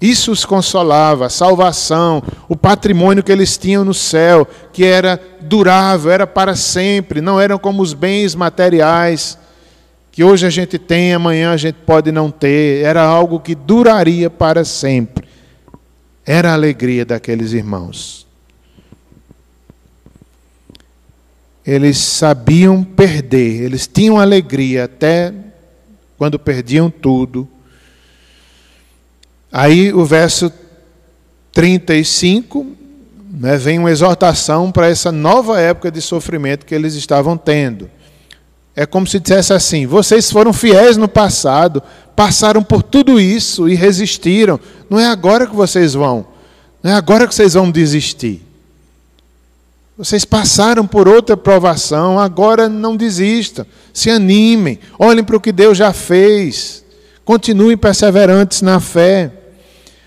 [0.00, 6.10] Isso os consolava, a salvação, o patrimônio que eles tinham no céu, que era durável,
[6.12, 9.36] era para sempre, não eram como os bens materiais
[10.18, 14.28] que hoje a gente tem, amanhã a gente pode não ter, era algo que duraria
[14.28, 15.28] para sempre.
[16.26, 18.26] Era a alegria daqueles irmãos.
[21.64, 25.32] Eles sabiam perder, eles tinham alegria até
[26.16, 27.48] quando perdiam tudo.
[29.52, 30.52] Aí o verso
[31.52, 32.66] 35
[33.34, 37.88] né, vem uma exortação para essa nova época de sofrimento que eles estavam tendo.
[38.78, 41.82] É como se dissesse assim: vocês foram fiéis no passado,
[42.14, 44.60] passaram por tudo isso e resistiram.
[44.88, 46.24] Não é agora que vocês vão,
[46.80, 48.40] não é agora que vocês vão desistir.
[49.96, 55.76] Vocês passaram por outra provação, agora não desistam, se animem, olhem para o que Deus
[55.76, 56.84] já fez,
[57.24, 59.32] continuem perseverantes na fé.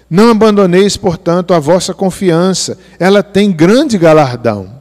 [0.09, 4.80] Não abandoneis, portanto, a vossa confiança, ela tem grande galardão.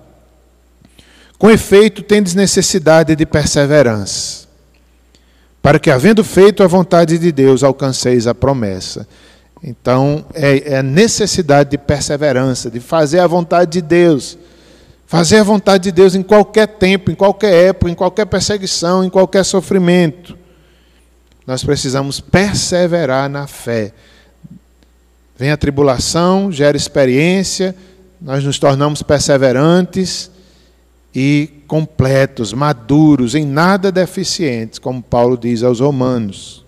[1.41, 4.47] Com efeito, tendes necessidade de perseverança,
[5.63, 9.09] para que, havendo feito a vontade de Deus, alcanceis a promessa.
[9.65, 14.37] Então, é, é necessidade de perseverança, de fazer a vontade de Deus.
[15.07, 19.09] Fazer a vontade de Deus em qualquer tempo, em qualquer época, em qualquer perseguição, em
[19.09, 20.37] qualquer sofrimento.
[21.47, 23.95] Nós precisamos perseverar na fé.
[25.39, 27.75] Vem a tribulação, gera experiência,
[28.21, 30.31] nós nos tornamos perseverantes
[31.15, 36.65] e completos, maduros, em nada deficientes, como Paulo diz aos Romanos,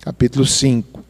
[0.00, 1.02] capítulo 5.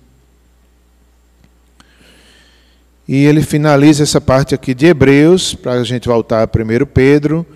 [3.07, 7.47] E ele finaliza essa parte aqui de Hebreus, para a gente voltar a 1 Pedro,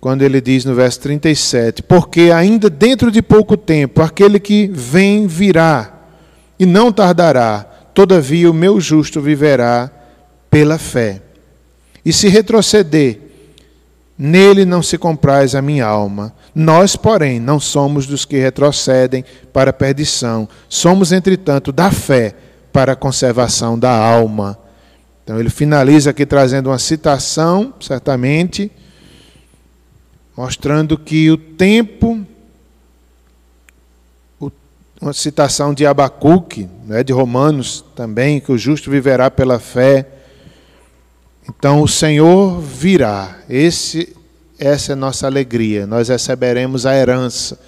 [0.00, 5.28] quando ele diz no verso 37: Porque ainda dentro de pouco tempo aquele que vem
[5.28, 6.00] virá,
[6.58, 7.60] e não tardará,
[7.94, 9.88] todavia o meu justo viverá
[10.50, 11.22] pela fé.
[12.04, 13.20] E se retroceder,
[14.24, 16.32] Nele não se compraz a minha alma.
[16.54, 20.48] Nós, porém, não somos dos que retrocedem para a perdição.
[20.68, 22.32] Somos, entretanto, da fé
[22.72, 24.56] para a conservação da alma.
[25.24, 28.70] Então, ele finaliza aqui trazendo uma citação, certamente,
[30.36, 32.24] mostrando que o tempo,
[35.00, 40.06] uma citação de Abacuque, né, de Romanos também, que o justo viverá pela fé
[41.48, 43.38] então o Senhor virá.
[43.48, 44.16] Esse,
[44.58, 45.86] essa é a nossa alegria.
[45.86, 47.58] Nós receberemos a herança.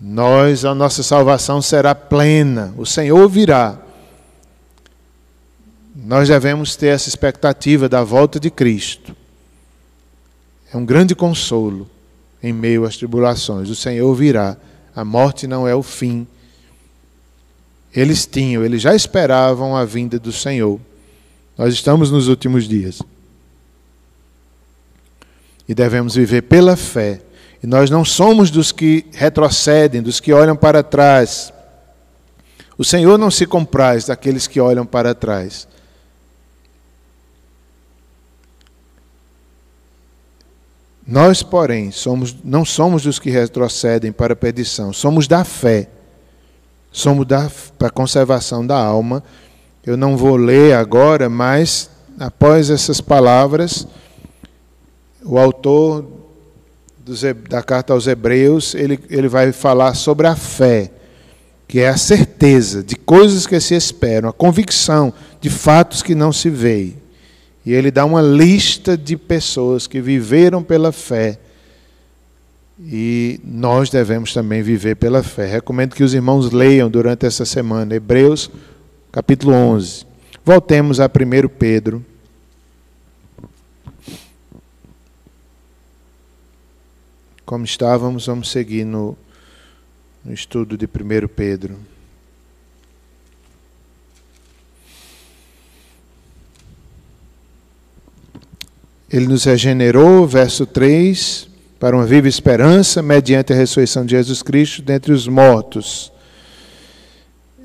[0.00, 2.74] Nós, a nossa salvação será plena.
[2.76, 3.78] O Senhor virá.
[5.94, 9.14] Nós devemos ter essa expectativa da volta de Cristo.
[10.72, 11.88] É um grande consolo
[12.42, 13.68] em meio às tribulações.
[13.68, 14.56] O Senhor virá.
[14.94, 16.26] A morte não é o fim.
[17.94, 20.80] Eles tinham, eles já esperavam a vinda do Senhor.
[21.62, 23.00] Nós estamos nos últimos dias.
[25.68, 27.22] E devemos viver pela fé.
[27.62, 31.52] E nós não somos dos que retrocedem, dos que olham para trás.
[32.76, 35.68] O Senhor não se compraz daqueles que olham para trás.
[41.06, 45.88] Nós, porém, somos, não somos dos que retrocedem para a perdição, somos da fé.
[46.90, 47.48] Somos da,
[47.78, 49.22] para a conservação da alma.
[49.84, 53.86] Eu não vou ler agora, mas após essas palavras,
[55.24, 56.06] o autor
[57.48, 60.92] da carta aos Hebreus, ele, ele vai falar sobre a fé,
[61.66, 66.32] que é a certeza de coisas que se esperam, a convicção de fatos que não
[66.32, 66.96] se veem.
[67.66, 71.38] E ele dá uma lista de pessoas que viveram pela fé.
[72.80, 75.46] E nós devemos também viver pela fé.
[75.46, 78.50] Recomendo que os irmãos leiam durante essa semana, Hebreus,
[79.12, 80.06] capítulo 11.
[80.42, 82.02] Voltemos a 1 Pedro.
[87.44, 89.14] Como estávamos, vamos seguir no,
[90.24, 91.78] no estudo de 1 Pedro.
[99.10, 101.46] Ele nos regenerou, verso 3,
[101.78, 106.10] para uma viva esperança, mediante a ressurreição de Jesus Cristo dentre os mortos.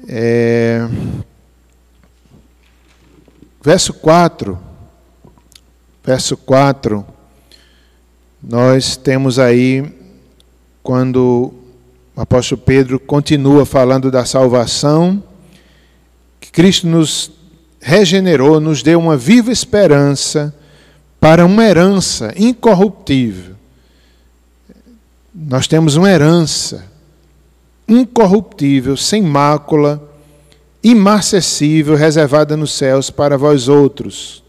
[0.09, 0.85] É...
[3.61, 4.57] Verso 4.
[6.03, 7.05] Verso 4.
[8.41, 9.93] Nós temos aí,
[10.83, 11.53] quando
[12.15, 15.21] o apóstolo Pedro continua falando da salvação,
[16.39, 17.31] que Cristo nos
[17.81, 20.55] regenerou, nos deu uma viva esperança
[21.19, 23.55] para uma herança incorruptível.
[25.33, 26.85] Nós temos uma herança
[27.87, 30.06] incorruptível, sem mácula,
[30.83, 34.43] imarcessível, reservada nos céus para vós outros.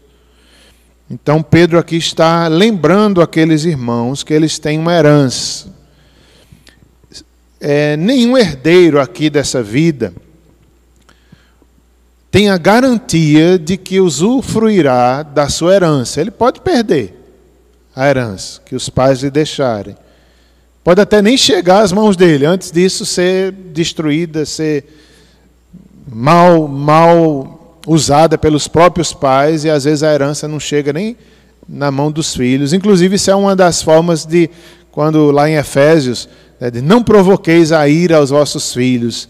[1.09, 5.67] Então Pedro aqui está lembrando aqueles irmãos que eles têm uma herança.
[7.59, 10.13] É, nenhum herdeiro aqui dessa vida
[12.31, 16.21] tem a garantia de que usufruirá da sua herança.
[16.21, 17.15] Ele pode perder
[17.95, 19.97] a herança que os pais lhe deixarem.
[20.83, 24.85] Pode até nem chegar às mãos dele, antes disso ser destruída, ser
[26.07, 31.17] mal, mal usada pelos próprios pais, e às vezes a herança não chega nem
[31.67, 32.73] na mão dos filhos.
[32.73, 34.49] Inclusive, isso é uma das formas de,
[34.91, 36.29] quando lá em Efésios,
[36.59, 39.29] é de não provoqueis a ira aos vossos filhos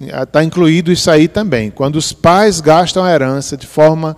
[0.00, 1.70] está incluído isso aí também.
[1.70, 4.16] Quando os pais gastam a herança de forma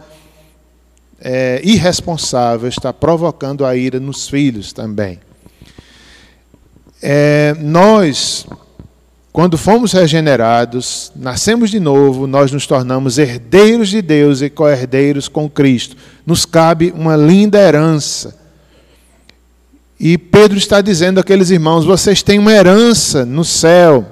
[1.20, 5.20] é, irresponsável, está provocando a ira nos filhos também.
[7.02, 8.46] É, nós,
[9.36, 15.46] quando fomos regenerados, nascemos de novo, nós nos tornamos herdeiros de Deus e co-herdeiros com
[15.46, 15.94] Cristo.
[16.24, 18.34] Nos cabe uma linda herança.
[20.00, 24.06] E Pedro está dizendo àqueles irmãos: vocês têm uma herança no céu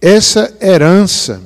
[0.00, 1.42] Essa herança,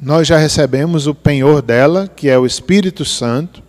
[0.00, 3.62] nós já recebemos o penhor dela, que é o Espírito Santo.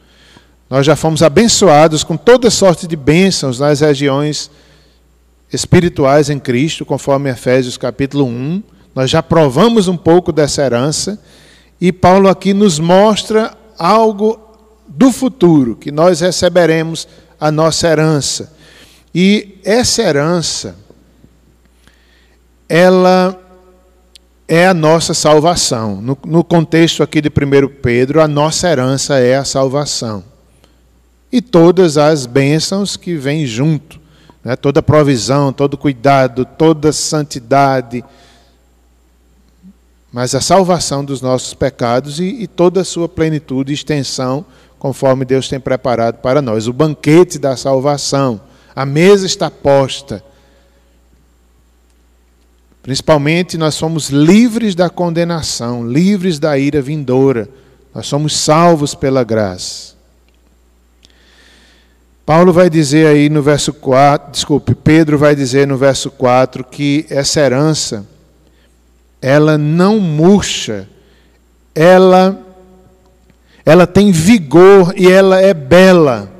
[0.70, 4.49] Nós já fomos abençoados com toda sorte de bênçãos nas regiões
[5.53, 8.63] espirituais em Cristo, conforme Efésios capítulo 1.
[8.95, 11.22] Nós já provamos um pouco dessa herança
[11.80, 14.39] e Paulo aqui nos mostra algo
[14.88, 17.07] do futuro, que nós receberemos
[17.39, 18.53] a nossa herança.
[19.13, 20.76] E essa herança
[22.68, 23.39] ela
[24.47, 26.01] é a nossa salvação.
[26.01, 30.24] No, no, contexto aqui de 1 Pedro, a nossa herança é a salvação.
[31.36, 33.99] E todas as bênçãos que vêm junto.
[34.43, 34.55] Né?
[34.55, 38.03] Toda provisão, todo cuidado, toda santidade.
[40.11, 44.45] Mas a salvação dos nossos pecados e, e toda a sua plenitude e extensão,
[44.79, 46.67] conforme Deus tem preparado para nós.
[46.67, 48.39] O banquete da salvação.
[48.75, 50.23] A mesa está posta
[52.86, 57.49] Principalmente nós somos livres da condenação, livres da ira vindoura.
[57.91, 59.94] Nós somos salvos pela graça.
[62.26, 67.05] Paulo vai dizer aí no verso 4, desculpe, Pedro vai dizer no verso 4 que
[67.07, 68.05] essa herança
[69.21, 70.88] ela não murcha,
[71.73, 72.38] ela
[73.65, 76.32] ela tem vigor e ela é bela.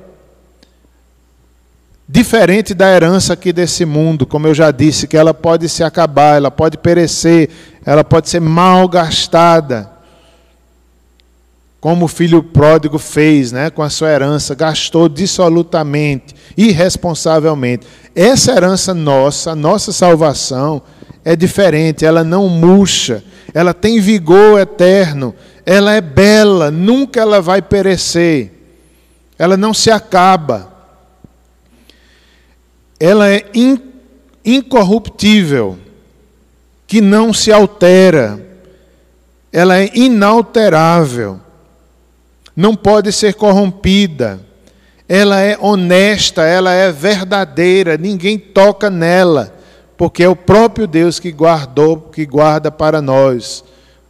[2.07, 6.38] Diferente da herança aqui desse mundo, como eu já disse, que ela pode se acabar,
[6.38, 7.49] ela pode perecer,
[7.83, 9.91] ela pode ser mal gastada.
[11.80, 17.86] Como o filho pródigo fez né, com a sua herança, gastou dissolutamente, irresponsavelmente.
[18.15, 20.82] Essa herança nossa, a nossa salvação,
[21.23, 23.23] é diferente, ela não murcha,
[23.53, 25.34] ela tem vigor eterno,
[25.65, 28.51] ela é bela, nunca ela vai perecer,
[29.38, 30.76] ela não se acaba
[32.99, 33.45] ela é
[34.43, 35.78] incorruptível,
[36.88, 38.39] que não se altera,
[39.51, 41.39] ela é inalterável.
[42.55, 44.39] Não pode ser corrompida.
[45.07, 49.55] Ela é honesta, ela é verdadeira, ninguém toca nela,
[49.97, 53.63] porque é o próprio Deus que guardou, que guarda para nós.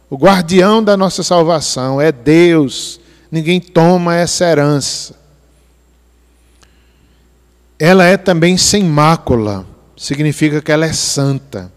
[0.08, 3.00] O guardião da nossa salvação é Deus.
[3.30, 5.14] Ninguém toma essa herança.
[7.78, 9.66] Ela é também sem mácula,
[9.96, 11.70] significa que ela é santa,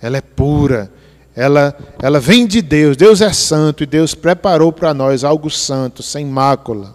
[0.00, 0.90] ela é pura,
[1.34, 2.96] ela, ela vem de Deus.
[2.96, 6.94] Deus é santo e Deus preparou para nós algo santo, sem mácula.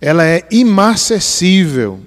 [0.00, 2.00] Ela é imacessível,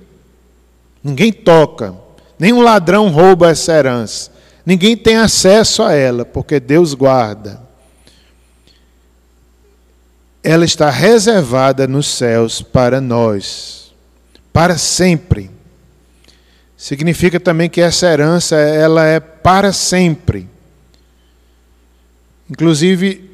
[1.04, 1.96] ninguém toca,
[2.38, 4.32] nenhum ladrão rouba essa herança,
[4.66, 7.66] ninguém tem acesso a ela, porque Deus guarda
[10.46, 13.92] ela está reservada nos céus para nós,
[14.54, 15.50] para sempre.
[16.78, 20.48] Significa também que essa herança ela é para sempre.
[22.50, 23.30] Inclusive,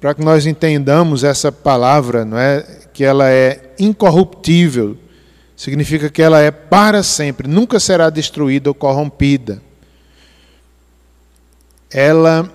[0.00, 4.96] para que nós entendamos essa palavra, não é que ela é incorruptível,
[5.56, 9.62] significa que ela é para sempre, nunca será destruída ou corrompida.
[11.90, 12.50] Ela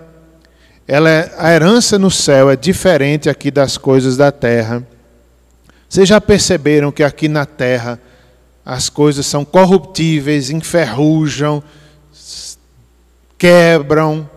[0.88, 4.86] ela é, a herança no céu é diferente aqui das coisas da terra.
[5.90, 8.00] Vocês já perceberam que aqui na terra
[8.66, 11.62] as coisas são corruptíveis, enferrujam,
[13.38, 14.28] quebram.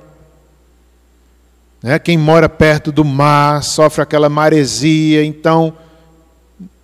[1.82, 1.98] Né?
[1.98, 5.24] Quem mora perto do mar sofre aquela maresia.
[5.24, 5.72] Então,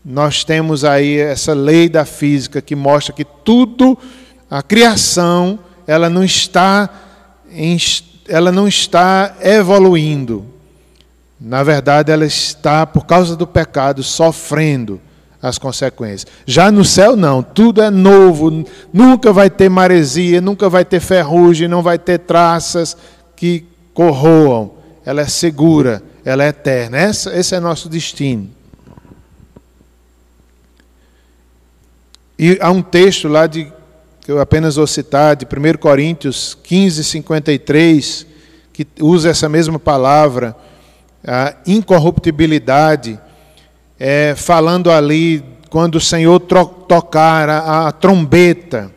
[0.02, 3.98] nós temos aí essa lei da física que mostra que tudo,
[4.50, 6.88] a criação, ela não está
[7.50, 7.76] em
[8.26, 10.46] ela não está evoluindo.
[11.38, 14.98] Na verdade, ela está, por causa do pecado, sofrendo
[15.44, 16.26] as consequências.
[16.46, 17.42] Já no céu, não.
[17.42, 18.64] Tudo é novo.
[18.90, 22.96] Nunca vai ter maresia, nunca vai ter ferrugem, não vai ter traças
[23.36, 24.72] que corroam.
[25.04, 26.96] Ela é segura, ela é eterna.
[26.96, 28.48] Essa, esse é nosso destino.
[32.38, 33.70] E há um texto lá de
[34.22, 38.26] que eu apenas vou citar, de 1 Coríntios 15, 53,
[38.72, 40.56] que usa essa mesma palavra,
[41.22, 43.20] a incorruptibilidade,
[43.98, 48.92] é, falando ali quando o Senhor tocar a, a trombeta,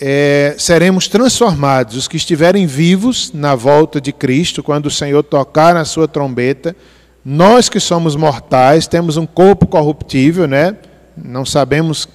[0.00, 1.96] é, seremos transformados.
[1.96, 6.76] Os que estiverem vivos na volta de Cristo, quando o Senhor tocar a sua trombeta,
[7.24, 10.76] nós que somos mortais, temos um corpo corruptível, né?
[11.16, 12.08] Não sabemos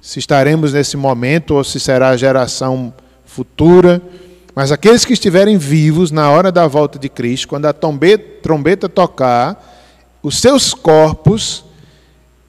[0.00, 2.92] se estaremos nesse momento ou se será a geração
[3.24, 4.02] futura.
[4.54, 10.18] Mas aqueles que estiverem vivos na hora da volta de Cristo, quando a trombeta tocar,
[10.22, 11.64] os seus corpos,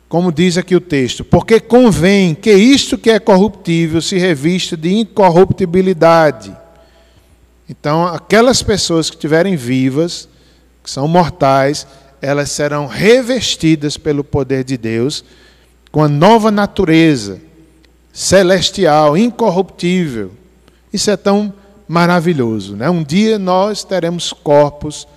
[0.10, 4.94] como diz aqui o texto, porque convém que isto que é corruptível se revista de
[4.94, 6.56] incorruptibilidade.
[7.70, 10.28] Então, aquelas pessoas que estiverem vivas,
[10.84, 11.88] que são mortais,
[12.22, 15.24] elas serão revestidas pelo poder de Deus
[15.92, 17.40] com a nova natureza
[18.12, 20.32] celestial, incorruptível.
[20.92, 21.54] Isso é tão
[21.94, 22.76] maravilhoso.
[22.76, 22.90] Né?
[22.90, 25.08] Um dia nós teremos corpos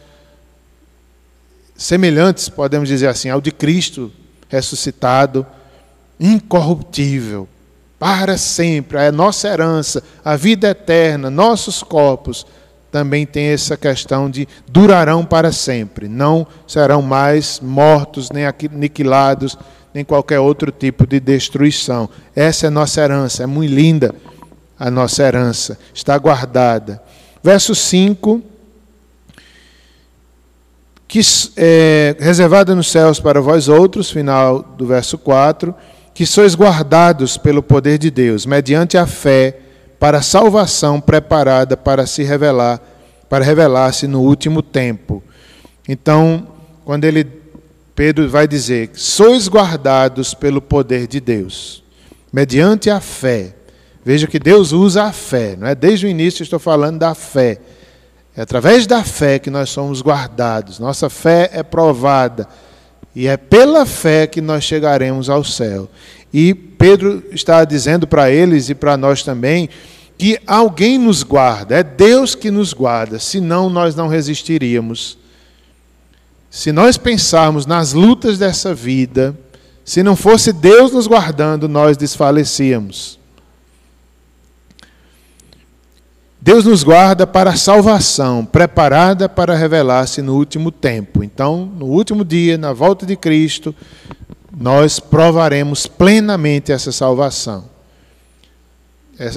[1.75, 4.13] semelhantes, podemos dizer assim, ao de Cristo
[4.47, 5.47] ressuscitado,
[6.21, 7.49] incorruptível,
[7.99, 8.99] para sempre.
[8.99, 12.47] É nossa herança, a vida eterna, nossos corpos
[12.93, 19.57] também tem essa questão de durarão para sempre, não serão mais mortos nem aniquilados
[19.95, 22.09] nem qualquer outro tipo de destruição.
[22.35, 24.15] Essa é nossa herança, é muito linda
[24.79, 27.03] a nossa herança, está guardada.
[27.43, 28.43] Verso 5,
[31.09, 31.21] que
[31.57, 35.75] é reservada nos céus para vós outros, final do verso 4,
[36.13, 39.61] que sois guardados pelo poder de Deus, mediante a fé,
[39.99, 42.81] para a salvação preparada para se revelar,
[43.29, 45.23] para revelar-se no último tempo.
[45.89, 46.49] Então,
[46.85, 47.25] quando ele
[47.97, 51.83] Pedro vai dizer: sois guardados pelo poder de Deus,
[52.31, 53.56] mediante a fé.
[54.07, 55.75] Veja que Deus usa a fé, não é?
[55.75, 57.59] Desde o início estou falando da fé.
[58.37, 60.79] É através da fé que nós somos guardados.
[60.79, 62.47] Nossa fé é provada.
[63.15, 65.91] E é pela fé que nós chegaremos ao céu.
[66.33, 69.69] E Pedro está dizendo para eles e para nós também
[70.17, 75.19] que alguém nos guarda, é Deus que nos guarda, senão nós não resistiríamos
[76.57, 79.37] se nós pensarmos nas lutas dessa vida,
[79.85, 83.19] se não fosse Deus nos guardando, nós desfalecíamos.
[86.47, 91.23] Deus nos guarda para a salvação, preparada para revelar-se no último tempo.
[91.23, 93.75] Então, no último dia, na volta de Cristo,
[94.57, 97.65] nós provaremos plenamente essa salvação.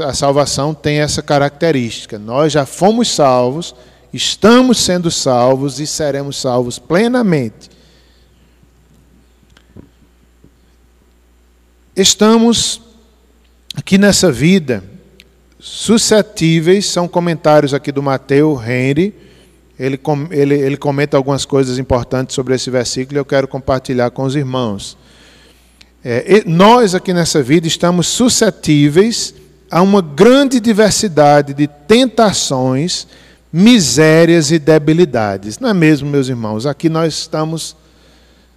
[0.07, 2.18] A salvação tem essa característica.
[2.18, 3.76] Nós já fomos salvos
[4.12, 7.70] Estamos sendo salvos e seremos salvos plenamente.
[11.95, 12.82] Estamos
[13.76, 14.84] aqui nessa vida
[15.60, 19.14] suscetíveis, são comentários aqui do Mateus Henry.
[19.78, 19.99] Ele,
[20.32, 24.36] ele, ele comenta algumas coisas importantes sobre esse versículo e eu quero compartilhar com os
[24.36, 24.97] irmãos.
[26.03, 29.34] É, nós aqui nessa vida estamos suscetíveis
[29.70, 33.05] a uma grande diversidade de tentações,
[33.51, 35.60] misérias e debilidades.
[35.60, 36.66] Não é mesmo, meus irmãos?
[36.66, 37.76] Aqui nós estamos,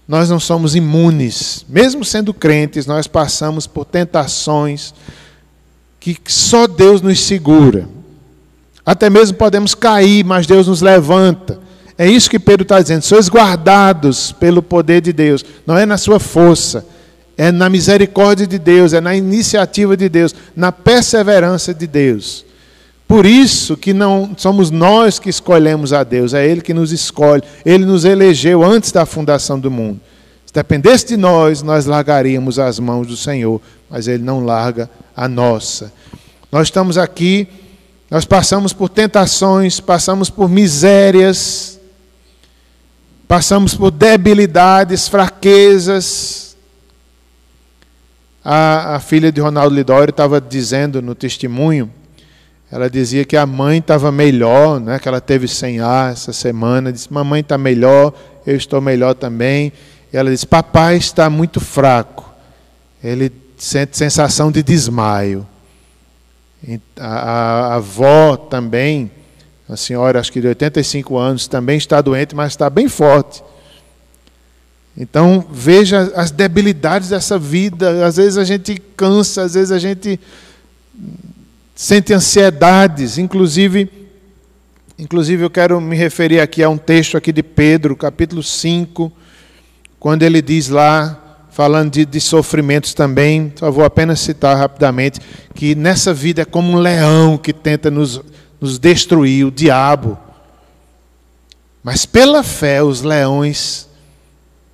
[0.07, 1.65] nós não somos imunes.
[1.69, 4.95] Mesmo sendo crentes, nós passamos por tentações
[6.03, 7.89] que só Deus nos segura.
[8.85, 11.61] Até mesmo podemos cair, mas Deus nos levanta.
[11.97, 13.03] É isso que Pedro está dizendo.
[13.03, 15.45] Sois guardados pelo poder de Deus.
[15.65, 16.85] Não é na sua força,
[17.37, 22.45] é na misericórdia de Deus, é na iniciativa de Deus, na perseverança de Deus.
[23.07, 27.43] Por isso que não somos nós que escolhemos a Deus, é Ele que nos escolhe.
[27.65, 30.01] Ele nos elegeu antes da fundação do mundo.
[30.47, 35.29] Se dependesse de nós, nós largaríamos as mãos do Senhor, mas Ele não larga a
[35.29, 35.93] nossa.
[36.51, 37.49] Nós estamos aqui,
[38.11, 41.81] nós passamos por tentações, passamos por misérias,
[43.27, 46.57] passamos por debilidades, fraquezas.
[48.45, 51.91] A, a filha de Ronaldo Lidório estava dizendo no testemunho,
[52.71, 56.91] ela dizia que a mãe estava melhor, né, que ela teve sem ar essa semana,
[56.91, 58.15] disse, mamãe está melhor,
[58.47, 59.73] eu estou melhor também.
[60.11, 62.31] E ela disse, papai está muito fraco,
[63.05, 63.31] ele
[63.63, 65.47] sente sensação de desmaio.
[66.99, 69.09] A, a, avó também,
[69.69, 73.41] a senhora, acho que de 85 anos, também está doente, mas está bem forte.
[74.97, 78.05] Então, veja as debilidades dessa vida.
[78.05, 80.19] Às vezes a gente cansa, às vezes a gente
[81.73, 83.17] sente ansiedades.
[83.17, 83.89] Inclusive,
[84.99, 89.11] inclusive eu quero me referir aqui a um texto aqui de Pedro, capítulo 5,
[90.01, 91.22] quando ele diz lá
[91.53, 95.21] falando de, de, sofrimentos também, só vou apenas citar rapidamente,
[95.55, 98.21] que nessa vida é como um leão que tenta nos,
[98.59, 100.19] nos destruir, o diabo.
[101.85, 103.87] Mas pela fé os leões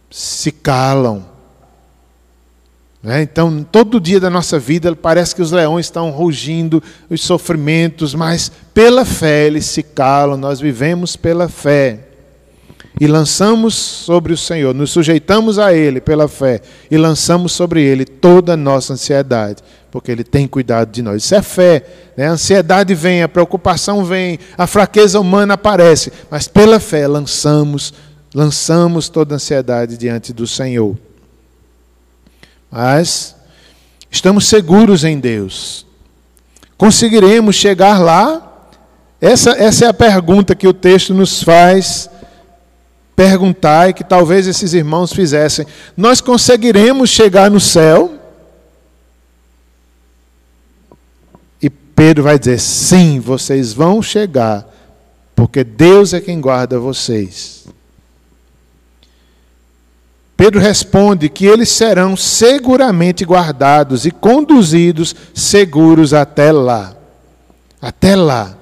[0.09, 1.27] se calam.
[3.03, 3.23] Né?
[3.23, 8.53] Então, todo dia da nossa vida parece que os leões estão rugindo, os sofrimentos, mas
[8.73, 12.08] pela fé eles se calam, nós vivemos pela fé
[13.01, 16.61] e lançamos sobre o Senhor, nos sujeitamos a Ele pela fé
[16.91, 21.23] e lançamos sobre Ele toda a nossa ansiedade, porque Ele tem cuidado de nós.
[21.23, 21.85] Isso é fé.
[22.17, 22.27] Né?
[22.27, 27.95] A ansiedade vem, a preocupação vem, a fraqueza humana aparece, mas pela fé lançamos,
[28.35, 30.97] lançamos toda a ansiedade diante do Senhor.
[32.71, 33.37] Mas
[34.11, 35.87] estamos seguros em Deus.
[36.77, 38.45] Conseguiremos chegar lá?
[39.21, 42.09] Essa, essa é a pergunta que o texto nos faz
[43.19, 45.67] perguntar e que talvez esses irmãos fizessem:
[45.97, 48.15] Nós conseguiremos chegar no céu?
[51.61, 54.65] E Pedro vai dizer: Sim, vocês vão chegar,
[55.35, 57.67] porque Deus é quem guarda vocês.
[60.37, 66.97] Pedro responde que eles serão seguramente guardados e conduzidos seguros até lá.
[67.83, 68.57] Até lá.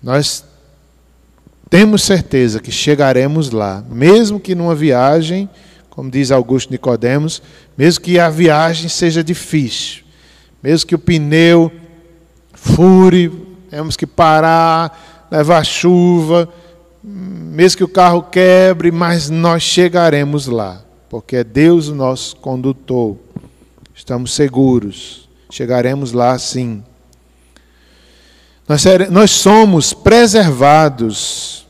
[0.00, 0.44] Nós
[1.70, 5.48] temos certeza que chegaremos lá, mesmo que numa viagem,
[5.90, 7.42] como diz Augusto Nicodemos,
[7.76, 10.02] mesmo que a viagem seja difícil,
[10.62, 11.70] mesmo que o pneu
[12.54, 13.30] fure,
[13.70, 16.48] temos que parar, levar chuva,
[17.02, 23.16] mesmo que o carro quebre, mas nós chegaremos lá, porque é Deus o nosso condutor.
[23.94, 26.82] Estamos seguros, chegaremos lá sim.
[28.68, 31.66] Nós, somos preservados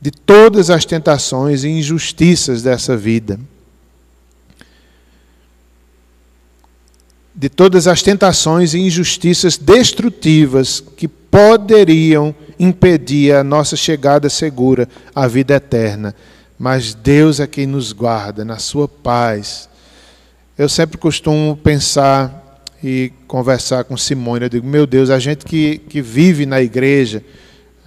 [0.00, 3.40] de todas as tentações e injustiças dessa vida.
[7.34, 15.26] De todas as tentações e injustiças destrutivas que poderiam impedir a nossa chegada segura à
[15.26, 16.14] vida eterna.
[16.56, 19.68] Mas Deus é quem nos guarda na sua paz.
[20.56, 22.39] Eu sempre costumo pensar
[22.82, 24.44] e conversar com Simone.
[24.44, 27.22] Eu digo, meu Deus, a gente que, que vive na igreja,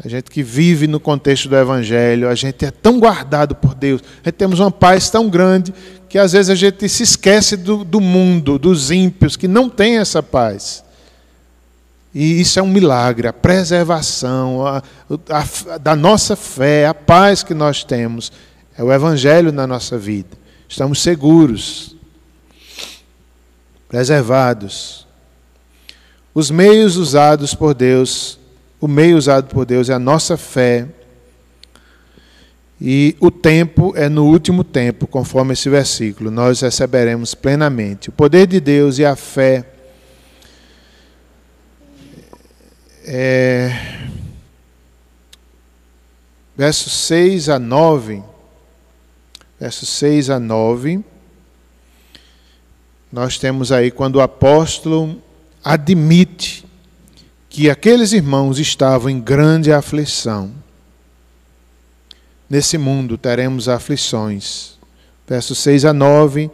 [0.03, 4.01] a gente que vive no contexto do Evangelho, a gente é tão guardado por Deus,
[4.23, 5.73] a gente temos uma paz tão grande
[6.09, 9.97] que às vezes a gente se esquece do, do mundo, dos ímpios, que não tem
[9.97, 10.83] essa paz.
[12.13, 14.83] E isso é um milagre, a preservação a,
[15.29, 18.31] a, da nossa fé, a paz que nós temos,
[18.77, 20.37] é o Evangelho na nossa vida.
[20.69, 21.92] Estamos seguros,
[23.93, 25.05] preservados.
[26.33, 28.39] Os meios usados por Deus
[28.83, 30.89] o meio usado por Deus é a nossa fé.
[32.81, 38.09] E o tempo é no último tempo, conforme esse versículo, nós receberemos plenamente.
[38.09, 39.65] O poder de Deus e a fé.
[43.05, 44.01] É,
[46.57, 48.21] versos 6 a 9.
[49.61, 51.12] Versos 6 a 9.
[53.13, 55.21] Nós temos aí quando o apóstolo
[55.63, 56.65] admite
[57.47, 60.49] que aqueles irmãos estavam em grande aflição.
[62.49, 64.79] Nesse mundo teremos aflições.
[65.27, 66.49] Versos 6 a 9,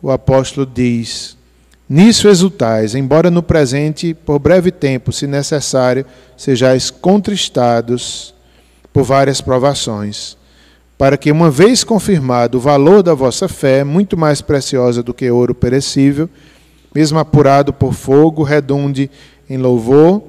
[0.00, 1.36] o apóstolo diz:
[1.88, 8.32] Nisso exultais, embora no presente, por breve tempo, se necessário, sejais contristados
[8.92, 10.36] por várias provações,
[10.98, 15.30] para que, uma vez confirmado o valor da vossa fé, muito mais preciosa do que
[15.30, 16.28] ouro perecível,
[16.94, 19.10] mesmo apurado por fogo, redunde
[19.48, 20.22] em louvor,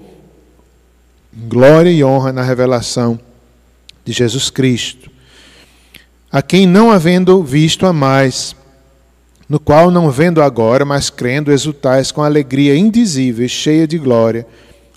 [1.34, 3.18] glória e honra na revelação
[4.04, 5.10] de Jesus Cristo,
[6.30, 8.54] a quem não havendo visto a mais,
[9.48, 14.46] no qual não vendo agora, mas crendo, exultais com alegria indizível e cheia de glória,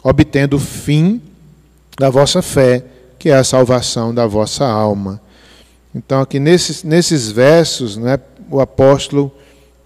[0.02, 1.22] obtendo o fim
[1.96, 2.84] da vossa fé,
[3.16, 5.20] que é a salvação da vossa alma.
[5.94, 8.18] Então, aqui nesses, nesses versos, né,
[8.50, 9.32] o apóstolo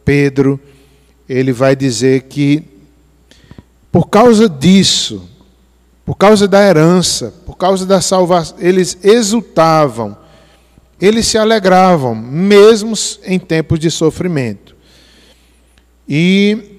[0.04, 0.60] Pedro
[1.28, 2.62] ele vai dizer que,
[3.90, 5.28] por causa disso,
[6.04, 10.16] por causa da herança, por causa da salvação, eles exultavam,
[11.00, 12.94] eles se alegravam, mesmo
[13.24, 14.76] em tempos de sofrimento.
[16.06, 16.78] E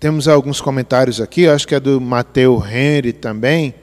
[0.00, 3.74] temos alguns comentários aqui, acho que é do Mateu Henry também.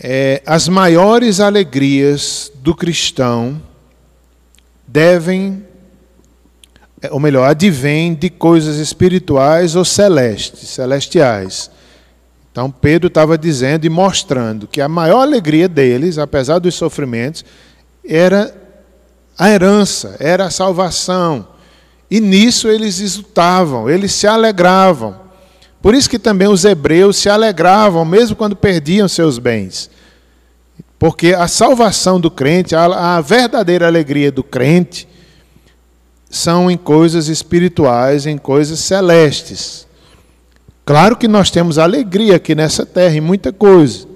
[0.00, 3.60] É, as maiores alegrias do cristão
[4.86, 5.64] devem
[7.02, 11.68] é, ou melhor, advém de coisas espirituais ou celestes, celestiais.
[12.52, 17.44] Então Pedro estava dizendo e mostrando que a maior alegria deles, apesar dos sofrimentos,
[18.06, 18.54] era
[19.36, 21.48] a herança, era a salvação.
[22.08, 25.21] E nisso eles exultavam, eles se alegravam.
[25.82, 29.90] Por isso que também os hebreus se alegravam, mesmo quando perdiam seus bens.
[30.96, 35.08] Porque a salvação do crente, a, a verdadeira alegria do crente,
[36.30, 39.86] são em coisas espirituais, em coisas celestes.
[40.84, 44.06] Claro que nós temos alegria aqui nessa terra em muita coisa.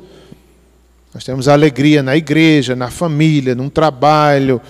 [1.12, 4.60] Nós temos alegria na igreja, na família, num trabalho,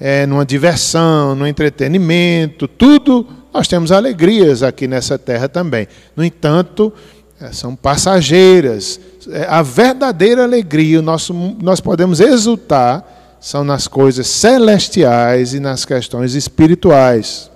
[0.00, 5.86] é, numa diversão, no entretenimento, tudo nós temos alegrias aqui nessa terra também.
[6.16, 6.92] No entanto,
[7.40, 8.98] é, são passageiras.
[9.28, 16.34] É, a verdadeira alegria, nosso, nós podemos exultar são nas coisas celestiais e nas questões
[16.34, 17.50] espirituais.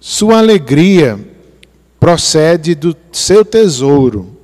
[0.00, 1.20] Sua alegria
[2.00, 4.37] procede do seu tesouro.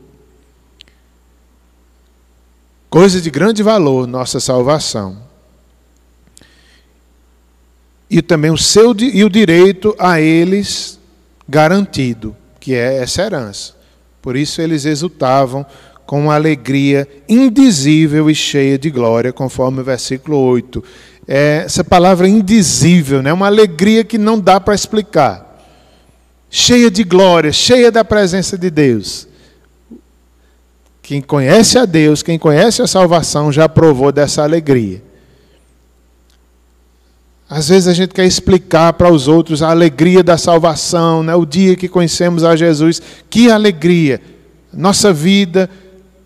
[2.95, 5.16] Coisa de grande valor, nossa salvação.
[8.09, 11.01] E também o seu e o direito a eles
[11.49, 13.74] garantido, que é essa herança.
[14.22, 15.66] Por isso eles exultavam
[16.07, 20.84] com uma alegria indizível e cheia de glória, conforme o versículo 8.
[21.26, 23.32] É, essa palavra indizível, né?
[23.32, 25.66] uma alegria que não dá para explicar.
[26.49, 29.26] Cheia de glória, cheia da presença de Deus.
[31.05, 35.02] Quem conhece a Deus, quem conhece a salvação, já provou dessa alegria.
[37.46, 41.34] Às vezes a gente quer explicar para os outros a alegria da salvação, né?
[41.34, 43.02] o dia que conhecemos a Jesus.
[43.28, 44.18] Que alegria!
[44.72, 45.68] Nossa vida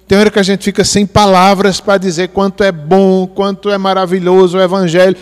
[0.06, 3.76] tem hora que a gente fica sem palavras para dizer quanto é bom, quanto é
[3.76, 5.16] maravilhoso o Evangelho.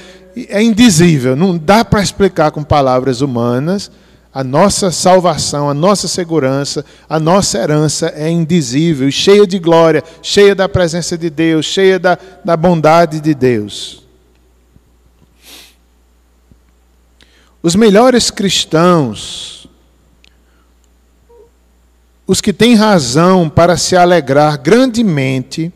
[0.51, 3.91] É indizível, não dá para explicar com palavras humanas.
[4.37, 10.55] A nossa salvação, a nossa segurança, a nossa herança é indizível, cheia de glória, cheia
[10.55, 14.05] da presença de Deus, cheia da, da bondade de Deus.
[17.63, 19.67] Os melhores cristãos,
[22.27, 25.73] os que têm razão para se alegrar grandemente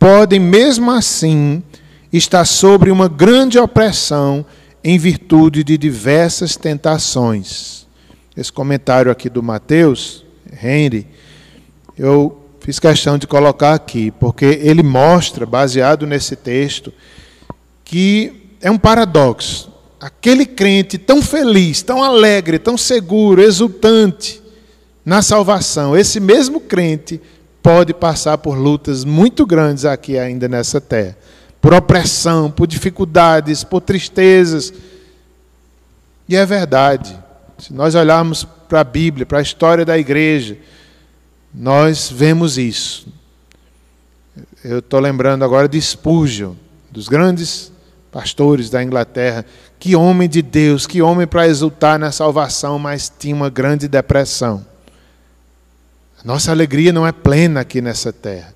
[0.00, 1.62] podem, mesmo assim,
[2.12, 4.44] estar sobre uma grande opressão
[4.82, 7.88] em virtude de diversas tentações.
[8.40, 10.24] Esse comentário aqui do Mateus,
[10.62, 11.06] Henry,
[11.94, 16.90] eu fiz questão de colocar aqui, porque ele mostra, baseado nesse texto,
[17.84, 19.70] que é um paradoxo.
[20.00, 24.40] Aquele crente tão feliz, tão alegre, tão seguro, exultante,
[25.04, 27.20] na salvação, esse mesmo crente
[27.62, 31.14] pode passar por lutas muito grandes aqui ainda nessa terra,
[31.60, 34.72] por opressão, por dificuldades, por tristezas.
[36.26, 37.28] E é verdade.
[37.60, 40.56] Se nós olharmos para a Bíblia, para a história da igreja,
[41.52, 43.06] nós vemos isso.
[44.64, 46.54] Eu estou lembrando agora de Spurgeon,
[46.90, 47.70] dos grandes
[48.10, 49.44] pastores da Inglaterra.
[49.78, 54.64] Que homem de Deus, que homem para exultar na salvação, mas tinha uma grande depressão.
[56.24, 58.54] Nossa alegria não é plena aqui nessa terra.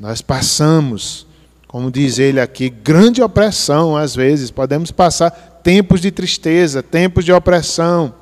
[0.00, 1.26] Nós passamos,
[1.68, 4.50] como diz ele aqui, grande opressão às vezes.
[4.50, 8.14] Podemos passar tempos de tristeza, tempos de opressão,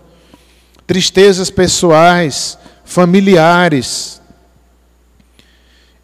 [0.87, 4.23] tristezas pessoais, familiares.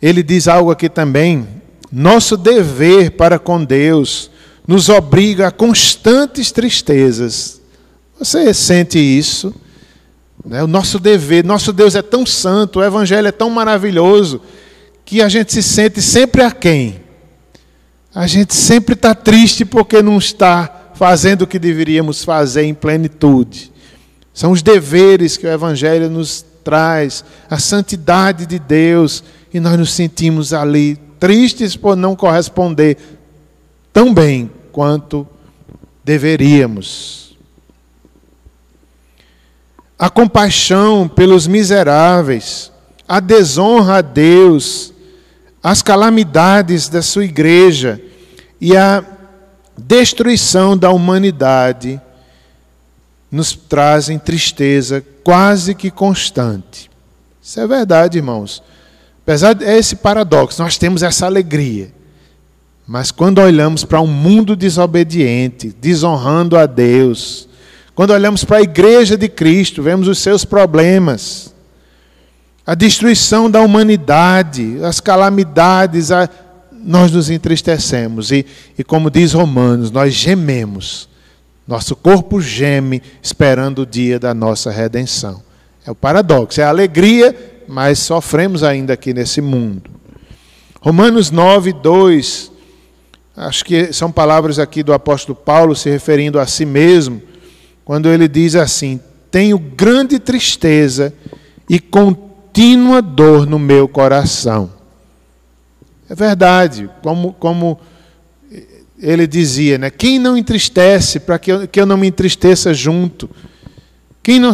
[0.02, 1.46] Ele diz algo aqui também.
[1.90, 4.30] Nosso dever para com Deus
[4.66, 7.60] nos obriga a constantes tristezas.
[8.18, 9.54] Você sente isso?
[10.44, 10.62] Né?
[10.62, 14.42] O nosso dever, nosso Deus é tão santo, o Evangelho é tão maravilhoso,
[15.04, 17.00] que a gente se sente sempre a quem?
[18.14, 23.72] A gente sempre está triste porque não está fazendo o que deveríamos fazer em plenitude.
[24.34, 29.24] São os deveres que o Evangelho nos traz, a santidade de Deus,
[29.54, 32.98] e nós nos sentimos ali tristes por não corresponder
[33.92, 35.26] tão bem quanto
[36.04, 37.18] deveríamos
[39.98, 42.70] a compaixão pelos miseráveis,
[43.06, 44.92] a desonra a Deus,
[45.62, 48.00] as calamidades da sua igreja
[48.60, 49.04] e a
[49.78, 52.00] destruição da humanidade
[53.30, 56.90] nos trazem tristeza quase que constante.
[57.42, 58.62] Isso é verdade, irmãos.
[59.22, 61.92] Apesar de esse paradoxo, nós temos essa alegria.
[62.86, 67.46] Mas quando olhamos para um mundo desobediente, desonrando a Deus,
[67.94, 71.54] quando olhamos para a igreja de Cristo, vemos os seus problemas,
[72.66, 76.28] a destruição da humanidade, as calamidades, a...
[76.84, 78.30] nós nos entristecemos.
[78.30, 78.44] E,
[78.78, 81.08] e como diz Romanos, nós gememos.
[81.66, 85.42] Nosso corpo geme esperando o dia da nossa redenção.
[85.86, 87.36] É o paradoxo, é a alegria,
[87.68, 89.90] mas sofremos ainda aqui nesse mundo.
[90.80, 92.52] Romanos 9, 2.
[93.36, 97.22] Acho que são palavras aqui do apóstolo Paulo se referindo a si mesmo
[97.84, 99.00] quando ele diz assim:
[99.30, 101.12] Tenho grande tristeza
[101.68, 104.77] e contínua dor no meu coração.
[106.08, 107.78] É verdade, como, como
[108.98, 109.90] ele dizia, né?
[109.90, 113.28] Quem não entristece para que eu, que eu não me entristeça junto?
[114.22, 114.52] Quem não,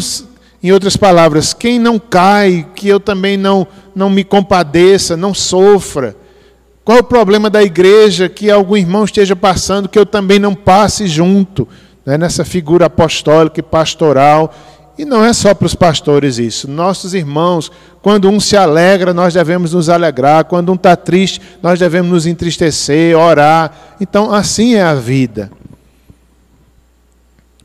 [0.62, 6.16] em outras palavras, quem não cai, que eu também não, não me compadeça, não sofra?
[6.84, 10.54] Qual é o problema da igreja que algum irmão esteja passando que eu também não
[10.54, 11.66] passe junto?
[12.04, 14.54] né, nessa figura apostólica e pastoral.
[14.96, 16.70] E não é só para os pastores isso.
[16.70, 17.70] Nossos irmãos,
[18.00, 20.44] quando um se alegra, nós devemos nos alegrar.
[20.44, 23.96] Quando um está triste, nós devemos nos entristecer, orar.
[24.00, 25.50] Então, assim é a vida.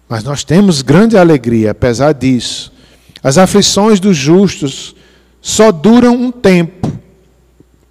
[0.08, 2.74] Mas nós temos grande alegria, apesar disso.
[3.22, 4.96] As aflições dos justos
[5.40, 6.92] só duram um tempo,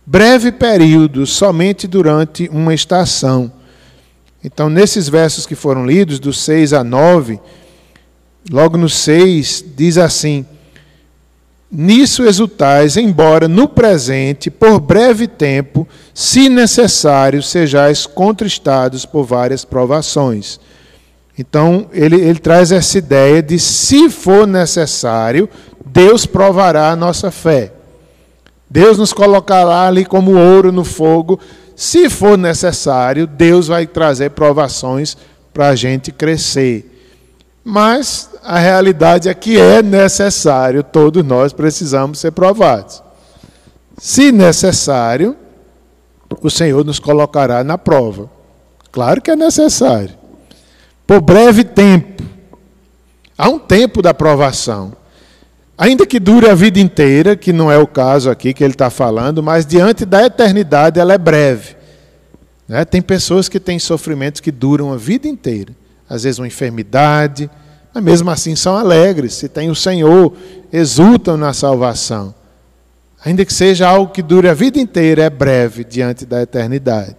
[0.05, 3.53] breve período, somente durante uma estação.
[4.43, 7.39] Então, nesses versos que foram lidos, do 6 a 9,
[8.51, 10.45] logo no 6, diz assim:
[11.71, 20.59] Nisso exultais, embora no presente, por breve tempo, se necessário, sejais contristados por várias provações.
[21.39, 25.49] Então, ele, ele traz essa ideia de, se for necessário,
[25.85, 27.73] Deus provará a nossa fé.
[28.69, 31.39] Deus nos colocará ali como ouro no fogo,
[31.77, 35.17] se for necessário, Deus vai trazer provações
[35.55, 36.99] para a gente crescer.
[37.63, 43.03] Mas a realidade é que é necessário, todos nós precisamos ser provados.
[43.99, 45.37] Se necessário,
[46.41, 48.31] o Senhor nos colocará na prova.
[48.91, 50.15] Claro que é necessário.
[51.07, 52.23] Por breve tempo.
[53.37, 54.95] Há um tempo da provação.
[55.77, 58.89] Ainda que dure a vida inteira, que não é o caso aqui que ele está
[58.89, 61.77] falando, mas diante da eternidade ela é breve.
[62.67, 62.83] Né?
[62.87, 65.77] Tem pessoas que têm sofrimentos que duram a vida inteira.
[66.09, 67.51] Às vezes uma enfermidade,
[67.99, 69.35] mas mesmo assim são alegres.
[69.35, 70.33] Se tem o Senhor,
[70.73, 72.35] exultam na salvação.
[73.25, 77.17] Ainda que seja algo que dure a vida inteira, é breve diante da eternidade.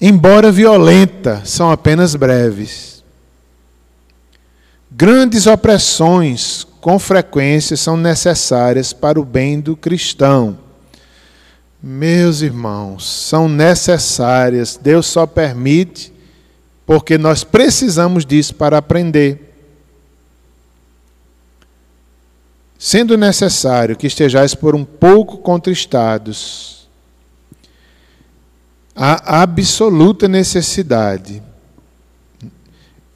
[0.00, 3.02] Embora violenta, são apenas breves.
[4.90, 10.58] Grandes opressões, com frequência, são necessárias para o bem do cristão.
[11.82, 14.78] Meus irmãos, são necessárias.
[14.80, 16.12] Deus só permite
[16.86, 19.54] porque nós precisamos disso para aprender.
[22.78, 26.88] Sendo necessário que estejais por um pouco contristados,
[28.94, 31.42] há absoluta necessidade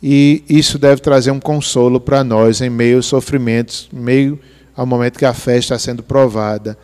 [0.02, 4.38] e isso deve trazer um consolo para nós em meio aos sofrimentos, meio
[4.76, 6.76] ao momento que a fé está sendo provada.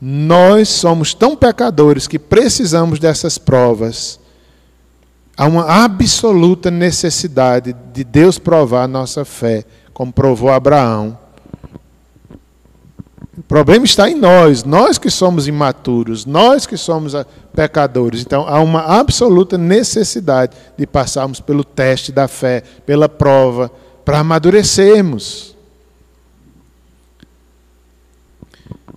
[0.00, 4.19] Nós somos tão pecadores que precisamos dessas provas.
[5.40, 11.18] Há uma absoluta necessidade de Deus provar a nossa fé, como provou Abraão.
[13.38, 17.14] O problema está em nós, nós que somos imaturos, nós que somos
[17.54, 18.20] pecadores.
[18.20, 23.72] Então há uma absoluta necessidade de passarmos pelo teste da fé, pela prova,
[24.04, 25.56] para amadurecermos.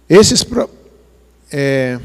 [0.09, 0.45] Esses,
[1.49, 1.97] é,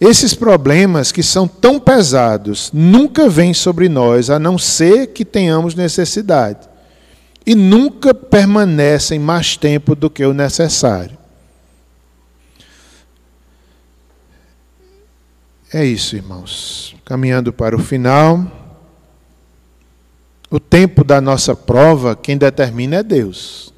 [0.00, 5.74] esses problemas que são tão pesados nunca vêm sobre nós, a não ser que tenhamos
[5.74, 6.68] necessidade.
[7.44, 11.16] E nunca permanecem mais tempo do que o necessário.
[15.72, 16.94] É isso, irmãos.
[17.04, 18.50] Caminhando para o final.
[20.50, 23.72] O tempo da nossa prova, quem determina é Deus.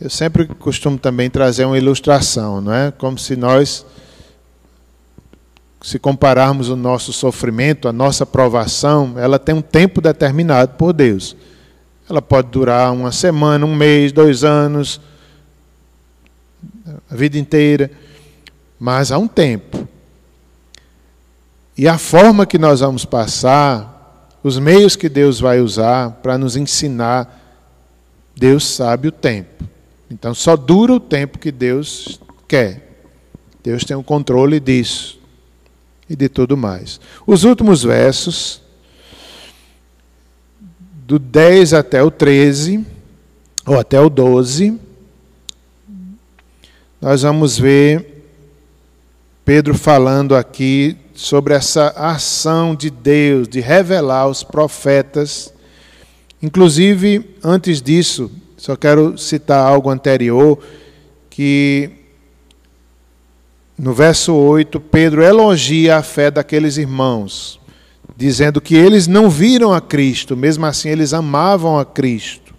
[0.00, 2.92] Eu sempre costumo também trazer uma ilustração, não é?
[2.92, 3.84] Como se nós,
[5.80, 11.36] se compararmos o nosso sofrimento, a nossa provação, ela tem um tempo determinado por Deus.
[12.08, 15.00] Ela pode durar uma semana, um mês, dois anos,
[17.08, 17.90] a vida inteira,
[18.78, 19.86] mas há um tempo.
[21.76, 26.56] E a forma que nós vamos passar, os meios que Deus vai usar para nos
[26.56, 27.44] ensinar,
[28.34, 29.64] Deus sabe o tempo.
[30.10, 33.04] Então só dura o tempo que Deus quer.
[33.62, 35.17] Deus tem o controle disso
[36.08, 37.00] e de tudo mais.
[37.26, 38.62] Os últimos versos,
[41.06, 42.84] do 10 até o 13,
[43.66, 44.78] ou até o 12,
[47.00, 48.24] nós vamos ver
[49.44, 55.52] Pedro falando aqui sobre essa ação de Deus de revelar os profetas.
[56.42, 60.58] Inclusive, antes disso, só quero citar algo anterior,
[61.30, 61.97] que
[63.78, 67.60] no verso 8, Pedro elogia a fé daqueles irmãos,
[68.16, 72.54] dizendo que eles não viram a Cristo, mesmo assim eles amavam a Cristo.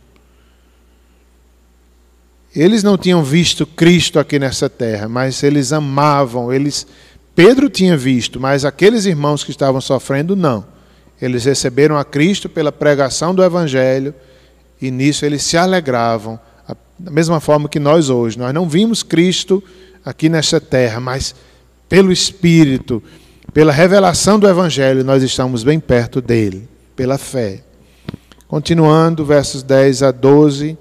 [2.56, 6.88] Eles não tinham visto Cristo aqui nessa terra, mas eles amavam, eles
[7.36, 10.66] Pedro tinha visto, mas aqueles irmãos que estavam sofrendo, não.
[11.22, 14.14] Eles receberam a Cristo pela pregação do Evangelho
[14.82, 16.40] e nisso eles se alegravam,
[16.98, 18.38] da mesma forma que nós hoje.
[18.38, 19.64] Nós não vimos Cristo
[20.10, 21.36] aqui nesta terra, mas
[21.88, 23.02] pelo Espírito,
[23.54, 27.62] pela revelação do Evangelho, nós estamos bem perto dele, pela fé.
[28.48, 30.76] Continuando, versos 10 a 12,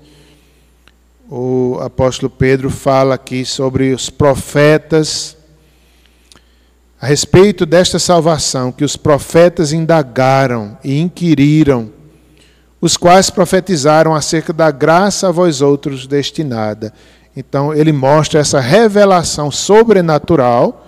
[1.28, 5.36] o apóstolo Pedro fala aqui sobre os profetas
[6.98, 11.92] a respeito desta salvação que os profetas indagaram e inquiriram,
[12.80, 16.94] os quais profetizaram acerca da graça a vós outros destinada.
[17.38, 20.84] Então, ele mostra essa revelação sobrenatural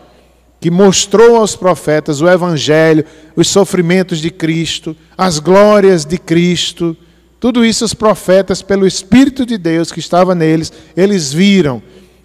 [0.61, 3.05] que mostrou aos profetas o Evangelho,
[3.37, 6.97] os sofrimentos de Cristo, as glórias de Cristo.
[7.39, 11.81] Tudo isso os profetas, pelo Espírito de Deus que estava neles, eles viram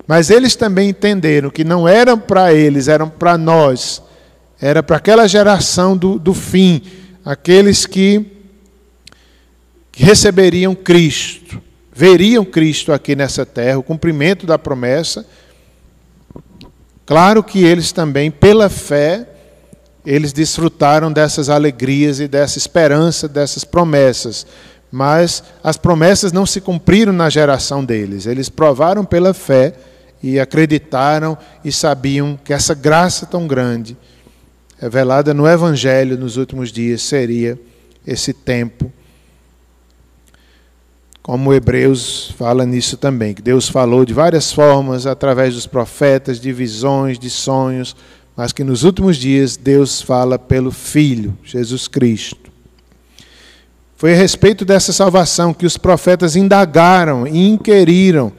[0.08, 4.02] mas eles também entenderam que não eram para eles, eram para nós.
[4.60, 6.82] Era para aquela geração do, do fim,
[7.24, 8.26] aqueles que,
[9.92, 11.62] que receberiam Cristo,
[11.96, 15.26] veriam Cristo aqui nessa terra, o cumprimento da promessa.
[17.06, 19.26] Claro que eles também, pela fé,
[20.06, 24.46] eles desfrutaram dessas alegrias e dessa esperança, dessas promessas.
[24.92, 28.26] Mas as promessas não se cumpriram na geração deles.
[28.26, 29.74] Eles provaram pela fé
[30.22, 33.96] e acreditaram e sabiam que essa graça tão grande,
[34.78, 37.58] revelada no Evangelho nos últimos dias, seria
[38.06, 38.92] esse tempo.
[41.26, 46.54] Como Hebreus fala nisso também, que Deus falou de várias formas, através dos profetas, de
[46.54, 47.96] visões, de sonhos,
[48.38, 52.52] mas que nos últimos dias Deus fala pelo Filho, Jesus Cristo.
[53.98, 58.32] Foi a respeito dessa salvação que os profetas indagaram e inquiriram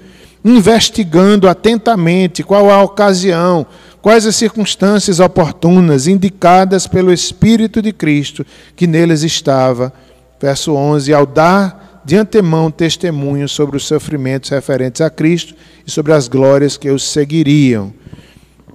[0.44, 3.66] investigando atentamente qual a ocasião,
[4.00, 9.92] quais as circunstâncias oportunas indicadas pelo Espírito de Cristo que neles estava.
[10.40, 16.12] Verso 11: Ao dar de antemão testemunho sobre os sofrimentos referentes a Cristo e sobre
[16.12, 17.92] as glórias que os seguiriam.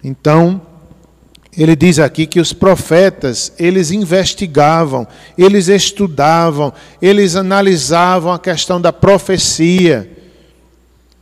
[0.04, 0.62] Então,
[1.58, 5.08] ele diz aqui que os profetas, eles investigavam,
[5.38, 10.12] eles estudavam, eles analisavam a questão da profecia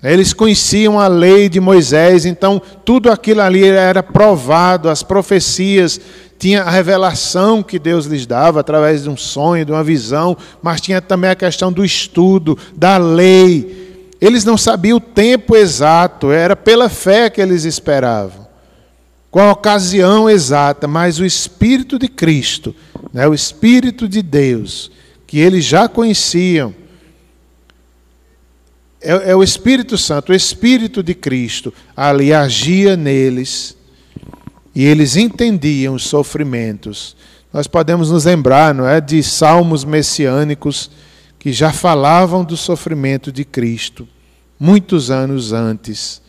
[0.02, 6.00] Eles conheciam a lei de Moisés, então tudo aquilo ali era provado, as profecias,
[6.38, 10.80] tinha a revelação que Deus lhes dava através de um sonho, de uma visão, mas
[10.80, 14.14] tinha também a questão do estudo, da lei.
[14.22, 18.48] Eles não sabiam o tempo exato, era pela fé que eles esperavam,
[19.30, 22.74] com a ocasião exata, mas o Espírito de Cristo,
[23.14, 24.90] né, o Espírito de Deus,
[25.28, 26.74] que eles já conheciam,
[29.02, 33.76] é, é o Espírito Santo, o Espírito de Cristo, ali agia neles
[34.76, 37.16] e eles entendiam os sofrimentos.
[37.52, 40.92] Nós podemos nos lembrar, não é, de salmos messiânicos
[41.38, 44.08] que já falavam do sofrimento de Cristo
[44.60, 46.22] muitos anos antes.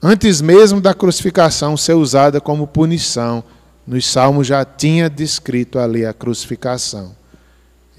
[0.00, 3.42] Antes mesmo da crucificação ser usada como punição,
[3.86, 7.16] nos salmos já tinha descrito ali a crucificação.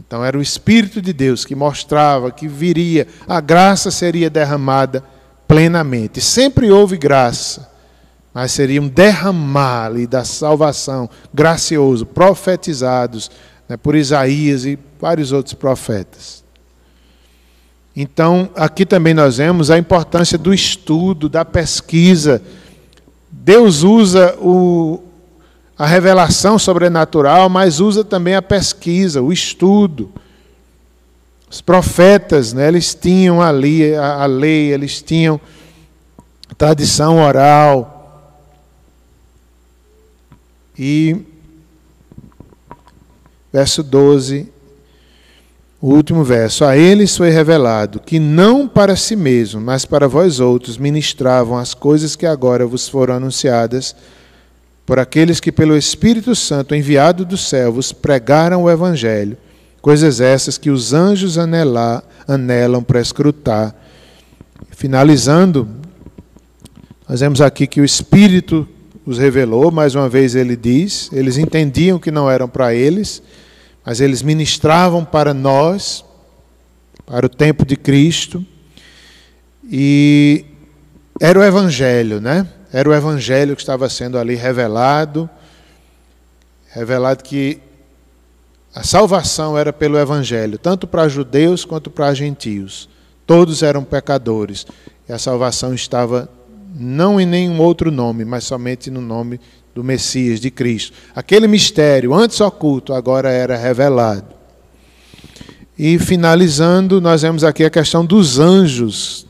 [0.08, 5.03] Então era o Espírito de Deus que mostrava que viria, a graça seria derramada
[5.45, 6.22] plenamente.
[6.22, 7.70] Sempre houve graça,
[8.34, 13.30] mas seria um derramar da salvação gracioso, profetizados
[13.68, 16.41] né, por Isaías e vários outros profetas.
[17.93, 22.41] Então, aqui também nós vemos a importância do estudo, da pesquisa.
[23.30, 25.03] Deus usa o,
[25.78, 30.11] a revelação sobrenatural, mas usa também a pesquisa, o estudo.
[31.49, 35.39] Os profetas, né, eles tinham ali a, a lei, eles tinham
[36.57, 37.93] tradição oral.
[40.78, 41.17] E
[43.53, 44.51] verso 12,
[45.80, 50.39] o último verso: A eles foi revelado que não para si mesmo, mas para vós
[50.39, 53.95] outros ministravam as coisas que agora vos foram anunciadas
[54.88, 59.38] por aqueles que, pelo Espírito Santo enviado dos céus, pregaram o Evangelho,
[59.81, 63.75] coisas essas que os anjos anelar, anelam para escrutar.
[64.71, 65.67] Finalizando,
[67.07, 68.65] nós vemos aqui que o Espírito
[69.05, 73.21] os revelou, mais uma vez ele diz, eles entendiam que não eram para eles,
[73.85, 76.05] mas eles ministravam para nós,
[77.05, 78.43] para o tempo de Cristo,
[79.69, 80.45] e
[81.19, 82.47] era o Evangelho, né?
[82.72, 85.30] Era o evangelho que estava sendo ali revelado,
[86.70, 87.59] revelado que
[88.76, 92.89] a salvação era pelo evangelho, tanto para judeus quanto para gentios.
[93.26, 94.68] Todos eram pecadores
[95.07, 96.30] e a salvação estava
[96.76, 99.39] não em nenhum outro nome, mas somente no nome
[99.74, 100.93] do Messias, de Cristo.
[101.15, 104.36] Aquele mistério, antes oculto, agora era revelado.
[105.78, 109.26] E finalizando, nós vemos aqui a questão dos anjos.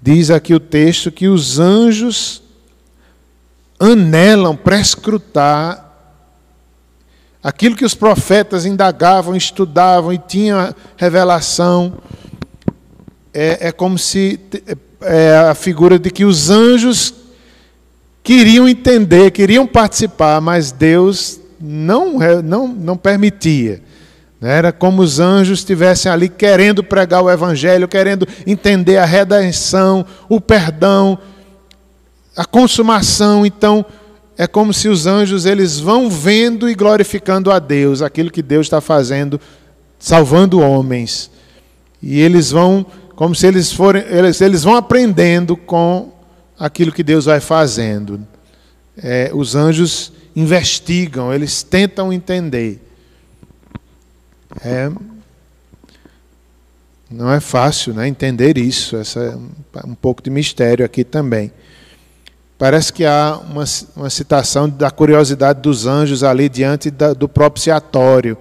[0.00, 2.42] Diz aqui o texto que os anjos
[3.80, 5.90] anelam para escrutar
[7.42, 11.94] aquilo que os profetas indagavam, estudavam e tinham revelação.
[13.32, 14.38] É, é como se
[15.00, 17.14] é a figura de que os anjos
[18.22, 23.82] queriam entender, queriam participar, mas Deus não, não, não permitia.
[24.42, 30.40] Era como os anjos estivessem ali querendo pregar o Evangelho, querendo entender a redenção, o
[30.40, 31.18] perdão,
[32.40, 33.84] a consumação, então
[34.38, 38.64] é como se os anjos eles vão vendo e glorificando a Deus, aquilo que Deus
[38.64, 39.38] está fazendo,
[39.98, 41.30] salvando homens.
[42.02, 46.14] E eles vão, como se eles forem, eles, eles vão aprendendo com
[46.58, 48.26] aquilo que Deus vai fazendo.
[48.96, 52.80] É, os anjos investigam, eles tentam entender.
[54.64, 54.90] É,
[57.10, 59.38] não é fácil né, entender isso, essa
[59.74, 61.52] é um pouco de mistério aqui também.
[62.60, 63.64] Parece que há uma,
[63.96, 68.36] uma citação da curiosidade dos anjos ali diante da, do propiciatório.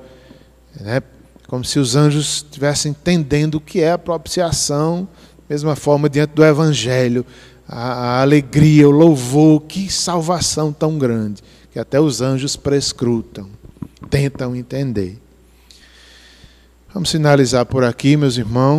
[0.77, 1.01] Né?
[1.47, 5.07] Como se os anjos estivessem entendendo o que é a propiciação,
[5.49, 7.25] mesma forma diante do Evangelho.
[7.65, 11.41] A, a alegria, o louvor, que salvação tão grande,
[11.71, 13.47] que até os anjos prescrutam,
[14.09, 15.17] tentam entender.
[16.93, 18.77] Vamos finalizar por aqui, meus irmãos.